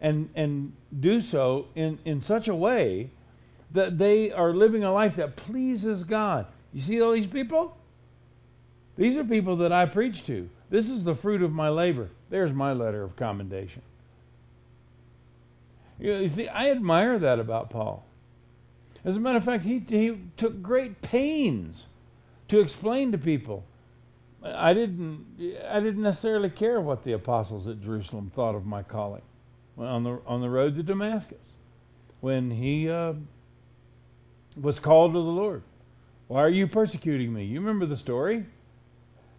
and, 0.00 0.28
and 0.34 0.72
do 0.98 1.20
so 1.20 1.68
in, 1.76 1.98
in 2.04 2.20
such 2.20 2.48
a 2.48 2.54
way 2.54 3.10
that 3.70 3.96
they 3.96 4.32
are 4.32 4.52
living 4.52 4.82
a 4.84 4.92
life 4.92 5.16
that 5.16 5.36
pleases 5.36 6.02
God. 6.02 6.46
You 6.72 6.82
see 6.82 7.00
all 7.00 7.12
these 7.12 7.26
people? 7.26 7.76
These 9.02 9.16
are 9.16 9.24
people 9.24 9.56
that 9.56 9.72
I 9.72 9.86
preach 9.86 10.24
to. 10.26 10.48
This 10.70 10.88
is 10.88 11.02
the 11.02 11.16
fruit 11.16 11.42
of 11.42 11.50
my 11.50 11.70
labor. 11.70 12.08
There's 12.30 12.52
my 12.52 12.72
letter 12.72 13.02
of 13.02 13.16
commendation. 13.16 13.82
You 15.98 16.28
see, 16.28 16.46
I 16.46 16.70
admire 16.70 17.18
that 17.18 17.40
about 17.40 17.68
Paul. 17.68 18.04
As 19.04 19.16
a 19.16 19.18
matter 19.18 19.38
of 19.38 19.44
fact, 19.44 19.64
he, 19.64 19.82
he 19.88 20.20
took 20.36 20.62
great 20.62 21.02
pains 21.02 21.86
to 22.46 22.60
explain 22.60 23.10
to 23.10 23.18
people. 23.18 23.64
I 24.44 24.72
didn't, 24.72 25.26
I 25.68 25.80
didn't 25.80 26.02
necessarily 26.02 26.50
care 26.50 26.80
what 26.80 27.02
the 27.02 27.14
apostles 27.14 27.66
at 27.66 27.82
Jerusalem 27.82 28.30
thought 28.32 28.54
of 28.54 28.66
my 28.66 28.84
calling 28.84 29.22
on 29.76 30.04
the, 30.04 30.20
on 30.28 30.40
the 30.40 30.48
road 30.48 30.76
to 30.76 30.84
Damascus 30.84 31.42
when 32.20 32.52
he 32.52 32.88
uh, 32.88 33.14
was 34.60 34.78
called 34.78 35.14
to 35.14 35.18
the 35.18 35.24
Lord. 35.24 35.64
Why 36.28 36.44
are 36.44 36.48
you 36.48 36.68
persecuting 36.68 37.32
me? 37.32 37.42
You 37.42 37.58
remember 37.58 37.86
the 37.86 37.96
story? 37.96 38.46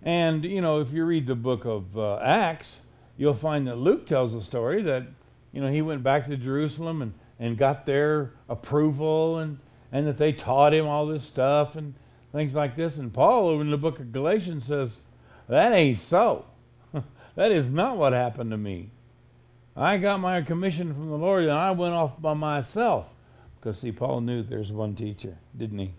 And, 0.03 0.43
you 0.43 0.61
know, 0.61 0.81
if 0.81 0.91
you 0.91 1.05
read 1.05 1.27
the 1.27 1.35
book 1.35 1.65
of 1.65 1.97
uh, 1.97 2.17
Acts, 2.17 2.69
you'll 3.17 3.33
find 3.33 3.67
that 3.67 3.77
Luke 3.77 4.05
tells 4.05 4.33
the 4.33 4.41
story 4.41 4.81
that, 4.83 5.03
you 5.51 5.61
know, 5.61 5.71
he 5.71 5.81
went 5.81 6.03
back 6.03 6.25
to 6.27 6.37
Jerusalem 6.37 7.01
and 7.01 7.13
and 7.39 7.57
got 7.57 7.85
their 7.85 8.31
approval 8.47 9.39
and, 9.39 9.59
and 9.91 10.07
that 10.07 10.17
they 10.17 10.31
taught 10.31 10.73
him 10.73 10.87
all 10.87 11.05
this 11.05 11.23
stuff 11.25 11.75
and 11.75 11.93
things 12.31 12.53
like 12.53 12.75
this. 12.75 12.97
And 12.97 13.13
Paul, 13.13 13.49
over 13.49 13.61
in 13.61 13.71
the 13.71 13.77
book 13.77 13.99
of 13.99 14.11
Galatians, 14.11 14.65
says, 14.65 14.97
That 15.49 15.73
ain't 15.73 15.97
so. 15.97 16.45
that 17.35 17.51
is 17.51 17.69
not 17.69 17.97
what 17.97 18.13
happened 18.13 18.51
to 18.51 18.57
me. 18.57 18.89
I 19.75 19.97
got 19.97 20.19
my 20.19 20.41
commission 20.41 20.93
from 20.93 21.09
the 21.09 21.17
Lord 21.17 21.43
and 21.43 21.51
I 21.51 21.71
went 21.71 21.93
off 21.93 22.21
by 22.21 22.33
myself. 22.33 23.07
Because, 23.59 23.79
see, 23.79 23.91
Paul 23.91 24.21
knew 24.21 24.43
there's 24.43 24.71
one 24.71 24.95
teacher, 24.95 25.37
didn't 25.57 25.79
he? 25.79 25.93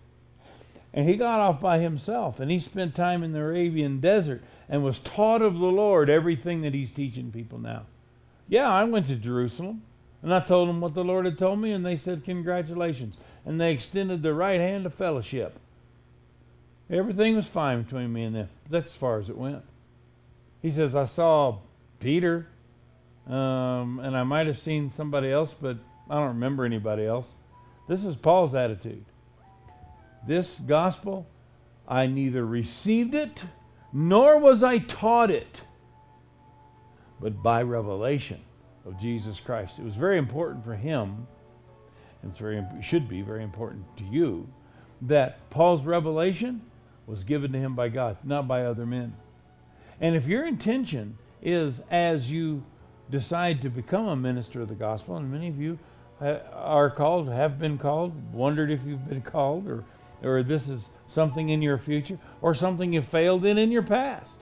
And 0.95 1.07
he 1.07 1.15
got 1.17 1.41
off 1.41 1.61
by 1.61 1.77
himself 1.77 2.39
and 2.39 2.49
he 2.49 2.57
spent 2.57 2.95
time 2.95 3.21
in 3.21 3.33
the 3.33 3.41
Arabian 3.41 3.99
desert 3.99 4.41
and 4.67 4.83
was 4.83 4.97
taught 4.97 5.43
of 5.43 5.59
the 5.59 5.67
Lord 5.67 6.09
everything 6.09 6.61
that 6.61 6.73
he's 6.73 6.91
teaching 6.91 7.31
people 7.31 7.59
now. 7.59 7.83
Yeah, 8.47 8.67
I 8.67 8.85
went 8.85 9.05
to 9.07 9.15
Jerusalem. 9.15 9.83
And 10.25 10.33
I 10.33 10.39
told 10.39 10.67
them 10.67 10.81
what 10.81 10.95
the 10.95 11.03
Lord 11.03 11.25
had 11.25 11.37
told 11.37 11.59
me, 11.59 11.71
and 11.71 11.85
they 11.85 11.97
said, 11.97 12.25
Congratulations. 12.25 13.15
And 13.45 13.61
they 13.61 13.71
extended 13.71 14.23
the 14.23 14.33
right 14.33 14.59
hand 14.59 14.87
of 14.87 14.95
fellowship. 14.95 15.59
Everything 16.89 17.35
was 17.35 17.45
fine 17.45 17.83
between 17.83 18.11
me 18.11 18.23
and 18.23 18.35
them. 18.35 18.49
That's 18.67 18.87
as 18.87 18.97
far 18.97 19.19
as 19.19 19.29
it 19.29 19.37
went. 19.37 19.61
He 20.63 20.71
says, 20.71 20.95
I 20.95 21.05
saw 21.05 21.59
Peter, 21.99 22.47
um, 23.27 23.99
and 23.99 24.17
I 24.17 24.23
might 24.23 24.47
have 24.47 24.57
seen 24.57 24.89
somebody 24.89 25.31
else, 25.31 25.53
but 25.53 25.77
I 26.09 26.15
don't 26.15 26.29
remember 26.29 26.65
anybody 26.65 27.05
else. 27.05 27.27
This 27.87 28.03
is 28.03 28.15
Paul's 28.15 28.55
attitude. 28.55 29.05
This 30.27 30.59
gospel, 30.65 31.27
I 31.87 32.07
neither 32.07 32.45
received 32.45 33.13
it 33.13 33.41
nor 33.97 34.37
was 34.37 34.61
I 34.61 34.79
taught 34.79 35.31
it, 35.31 35.61
but 37.21 37.41
by 37.41 37.61
revelation 37.61 38.41
of 38.85 38.99
Jesus 38.99 39.39
Christ. 39.39 39.79
It 39.79 39.85
was 39.85 39.95
very 39.95 40.17
important 40.17 40.65
for 40.65 40.75
him, 40.75 41.25
and 42.21 42.31
it's 42.31 42.39
very 42.39 42.61
should 42.81 43.07
be 43.07 43.21
very 43.21 43.41
important 43.41 43.85
to 43.97 44.03
you, 44.03 44.49
that 45.03 45.49
Paul's 45.49 45.85
revelation 45.85 46.61
was 47.07 47.23
given 47.23 47.53
to 47.53 47.57
him 47.57 47.73
by 47.73 47.87
God, 47.87 48.17
not 48.23 48.49
by 48.49 48.65
other 48.65 48.85
men. 48.85 49.15
And 50.01 50.13
if 50.13 50.27
your 50.27 50.45
intention 50.45 51.17
is 51.41 51.79
as 51.89 52.29
you 52.29 52.63
decide 53.09 53.61
to 53.61 53.69
become 53.69 54.07
a 54.07 54.15
minister 54.15 54.59
of 54.61 54.67
the 54.67 54.75
gospel, 54.75 55.15
and 55.15 55.31
many 55.31 55.47
of 55.47 55.59
you 55.59 55.79
are 56.19 56.89
called, 56.89 57.29
have 57.29 57.59
been 57.59 57.77
called, 57.77 58.33
wondered 58.33 58.71
if 58.71 58.83
you've 58.85 59.07
been 59.07 59.21
called, 59.33 59.67
or 59.67 59.85
or 60.25 60.43
this 60.43 60.67
is 60.67 60.89
something 61.07 61.49
in 61.49 61.61
your 61.61 61.77
future, 61.77 62.17
or 62.41 62.53
something 62.53 62.91
you 62.91 63.01
failed 63.01 63.45
in 63.45 63.57
in 63.57 63.71
your 63.71 63.83
past. 63.83 64.35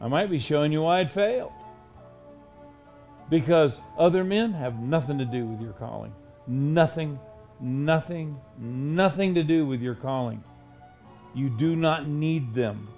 I 0.00 0.08
might 0.08 0.30
be 0.30 0.38
showing 0.38 0.72
you 0.72 0.82
why 0.82 1.00
it 1.00 1.10
failed. 1.10 1.52
Because 3.28 3.80
other 3.98 4.24
men 4.24 4.52
have 4.52 4.78
nothing 4.78 5.18
to 5.18 5.24
do 5.24 5.44
with 5.44 5.60
your 5.60 5.72
calling. 5.72 6.14
Nothing, 6.46 7.18
nothing, 7.60 8.38
nothing 8.56 9.34
to 9.34 9.42
do 9.42 9.66
with 9.66 9.82
your 9.82 9.96
calling. 9.96 10.42
You 11.34 11.50
do 11.50 11.76
not 11.76 12.08
need 12.08 12.54
them. 12.54 12.88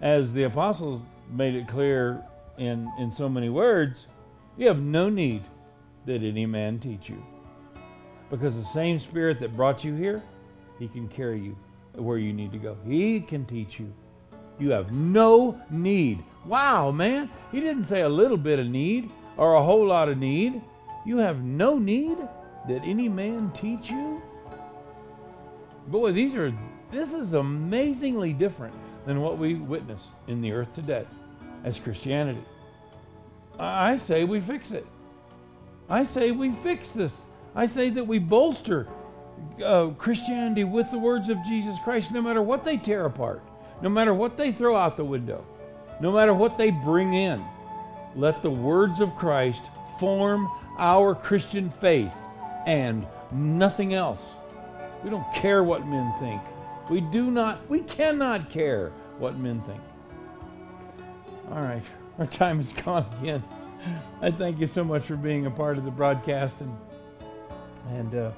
As 0.00 0.32
the 0.32 0.44
apostles 0.44 1.02
made 1.30 1.54
it 1.54 1.68
clear 1.68 2.24
in, 2.58 2.90
in 2.98 3.12
so 3.12 3.28
many 3.28 3.50
words, 3.50 4.06
you 4.56 4.66
have 4.66 4.80
no 4.80 5.08
need 5.08 5.44
that 6.06 6.22
any 6.22 6.46
man 6.46 6.80
teach 6.80 7.08
you. 7.08 7.24
Because 8.30 8.56
the 8.56 8.64
same 8.64 8.98
Spirit 8.98 9.38
that 9.40 9.54
brought 9.54 9.84
you 9.84 9.94
here 9.94 10.22
he 10.82 10.88
can 10.88 11.06
carry 11.06 11.38
you 11.38 11.56
where 11.94 12.18
you 12.18 12.32
need 12.32 12.50
to 12.50 12.58
go. 12.58 12.76
He 12.84 13.20
can 13.20 13.46
teach 13.46 13.78
you. 13.78 13.92
You 14.58 14.70
have 14.70 14.90
no 14.90 15.60
need. 15.70 16.24
Wow, 16.44 16.90
man. 16.90 17.30
He 17.52 17.60
didn't 17.60 17.84
say 17.84 18.00
a 18.00 18.08
little 18.08 18.36
bit 18.36 18.58
of 18.58 18.66
need 18.66 19.08
or 19.36 19.54
a 19.54 19.62
whole 19.62 19.86
lot 19.86 20.08
of 20.08 20.18
need. 20.18 20.60
You 21.06 21.18
have 21.18 21.44
no 21.44 21.78
need 21.78 22.18
that 22.68 22.82
any 22.82 23.08
man 23.08 23.52
teach 23.52 23.90
you. 23.90 24.20
Boy, 25.86 26.10
these 26.10 26.34
are 26.34 26.52
this 26.90 27.12
is 27.12 27.34
amazingly 27.34 28.32
different 28.32 28.74
than 29.06 29.20
what 29.20 29.38
we 29.38 29.54
witness 29.54 30.02
in 30.26 30.40
the 30.40 30.50
earth 30.50 30.74
today 30.74 31.06
as 31.62 31.78
Christianity. 31.78 32.44
I 33.56 33.98
say 33.98 34.24
we 34.24 34.40
fix 34.40 34.72
it. 34.72 34.86
I 35.88 36.02
say 36.02 36.32
we 36.32 36.50
fix 36.50 36.90
this. 36.90 37.20
I 37.54 37.68
say 37.68 37.88
that 37.90 38.04
we 38.04 38.18
bolster 38.18 38.88
uh, 39.64 39.88
Christianity 39.98 40.64
with 40.64 40.90
the 40.90 40.98
words 40.98 41.28
of 41.28 41.42
Jesus 41.44 41.76
Christ, 41.84 42.12
no 42.12 42.22
matter 42.22 42.42
what 42.42 42.64
they 42.64 42.76
tear 42.76 43.06
apart, 43.06 43.42
no 43.80 43.88
matter 43.88 44.14
what 44.14 44.36
they 44.36 44.52
throw 44.52 44.76
out 44.76 44.96
the 44.96 45.04
window, 45.04 45.44
no 46.00 46.12
matter 46.12 46.34
what 46.34 46.58
they 46.58 46.70
bring 46.70 47.14
in. 47.14 47.44
Let 48.14 48.42
the 48.42 48.50
words 48.50 49.00
of 49.00 49.14
Christ 49.16 49.62
form 49.98 50.50
our 50.78 51.14
Christian 51.14 51.70
faith 51.70 52.12
and 52.66 53.06
nothing 53.30 53.94
else. 53.94 54.20
We 55.02 55.10
don't 55.10 55.32
care 55.34 55.64
what 55.64 55.86
men 55.86 56.12
think. 56.20 56.42
We 56.90 57.00
do 57.00 57.30
not, 57.30 57.68
we 57.68 57.80
cannot 57.80 58.50
care 58.50 58.92
what 59.18 59.38
men 59.38 59.62
think. 59.62 59.80
All 61.50 61.62
right, 61.62 61.84
our 62.18 62.26
time 62.26 62.60
is 62.60 62.72
gone 62.84 63.06
again. 63.20 63.42
I 64.20 64.30
thank 64.30 64.60
you 64.60 64.66
so 64.66 64.84
much 64.84 65.04
for 65.04 65.16
being 65.16 65.46
a 65.46 65.50
part 65.50 65.78
of 65.78 65.84
the 65.84 65.90
broadcast 65.90 66.60
and 66.60 66.76
and 67.90 68.14
uh, 68.14 68.30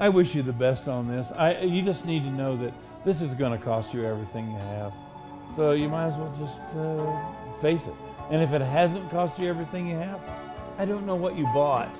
I 0.00 0.08
wish 0.08 0.34
you 0.34 0.42
the 0.42 0.52
best 0.52 0.88
on 0.88 1.06
this. 1.06 1.30
I, 1.30 1.60
you 1.60 1.82
just 1.82 2.06
need 2.06 2.22
to 2.22 2.30
know 2.30 2.56
that 2.56 2.72
this 3.04 3.20
is 3.20 3.34
going 3.34 3.56
to 3.56 3.62
cost 3.62 3.92
you 3.92 4.06
everything 4.06 4.50
you 4.50 4.56
have. 4.56 4.94
So 5.56 5.72
you 5.72 5.90
might 5.90 6.06
as 6.06 6.14
well 6.14 6.34
just 6.38 6.58
uh, 6.74 7.60
face 7.60 7.86
it. 7.86 7.94
And 8.30 8.42
if 8.42 8.52
it 8.52 8.62
hasn't 8.62 9.10
cost 9.10 9.38
you 9.38 9.46
everything 9.46 9.86
you 9.86 9.96
have, 9.96 10.20
I 10.78 10.86
don't 10.86 11.04
know 11.04 11.16
what 11.16 11.36
you 11.36 11.44
bought, 11.52 11.94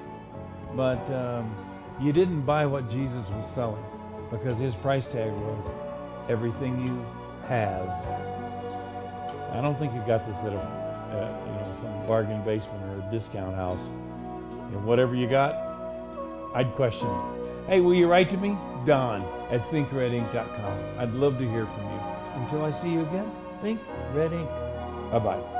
but 0.74 0.98
um, 1.12 1.54
you 2.00 2.10
didn't 2.10 2.42
buy 2.42 2.64
what 2.64 2.88
Jesus 2.90 3.28
was 3.28 3.54
selling 3.54 3.84
because 4.30 4.58
his 4.58 4.74
price 4.76 5.06
tag 5.06 5.30
was 5.30 5.66
everything 6.30 6.86
you 6.86 7.04
have. 7.48 7.86
I 9.52 9.60
don't 9.60 9.78
think 9.78 9.92
you 9.92 10.00
got 10.06 10.26
this 10.26 10.38
at 10.38 10.52
a 10.54 10.80
uh, 11.10 11.44
you 11.44 11.52
know 11.52 11.76
some 11.82 12.06
bargain 12.06 12.42
basement 12.44 12.82
or 12.84 13.06
a 13.06 13.10
discount 13.10 13.56
house. 13.56 13.80
Know, 14.70 14.80
whatever 14.84 15.14
you 15.14 15.28
got, 15.28 15.54
I'd 16.54 16.72
question 16.76 17.08
it. 17.08 17.49
Hey, 17.66 17.80
will 17.80 17.94
you 17.94 18.08
write 18.08 18.30
to 18.30 18.36
me? 18.36 18.56
Don 18.86 19.22
at 19.50 19.60
thinkredink.com. 19.70 20.98
I'd 20.98 21.12
love 21.12 21.38
to 21.38 21.48
hear 21.48 21.66
from 21.66 21.84
you. 21.84 22.00
Until 22.42 22.64
I 22.64 22.72
see 22.72 22.90
you 22.90 23.02
again, 23.02 23.30
Think 23.60 23.80
Red 24.14 24.32
Ink. 24.32 24.48
Bye 25.10 25.18
bye. 25.18 25.59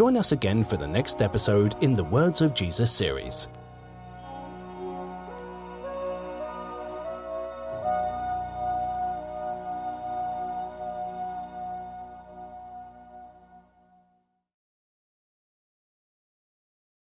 Join 0.00 0.16
us 0.16 0.32
again 0.32 0.64
for 0.64 0.78
the 0.78 0.86
next 0.86 1.20
episode 1.20 1.76
in 1.82 1.94
the 1.94 2.04
Words 2.04 2.40
of 2.40 2.54
Jesus 2.54 2.90
series. 2.90 3.48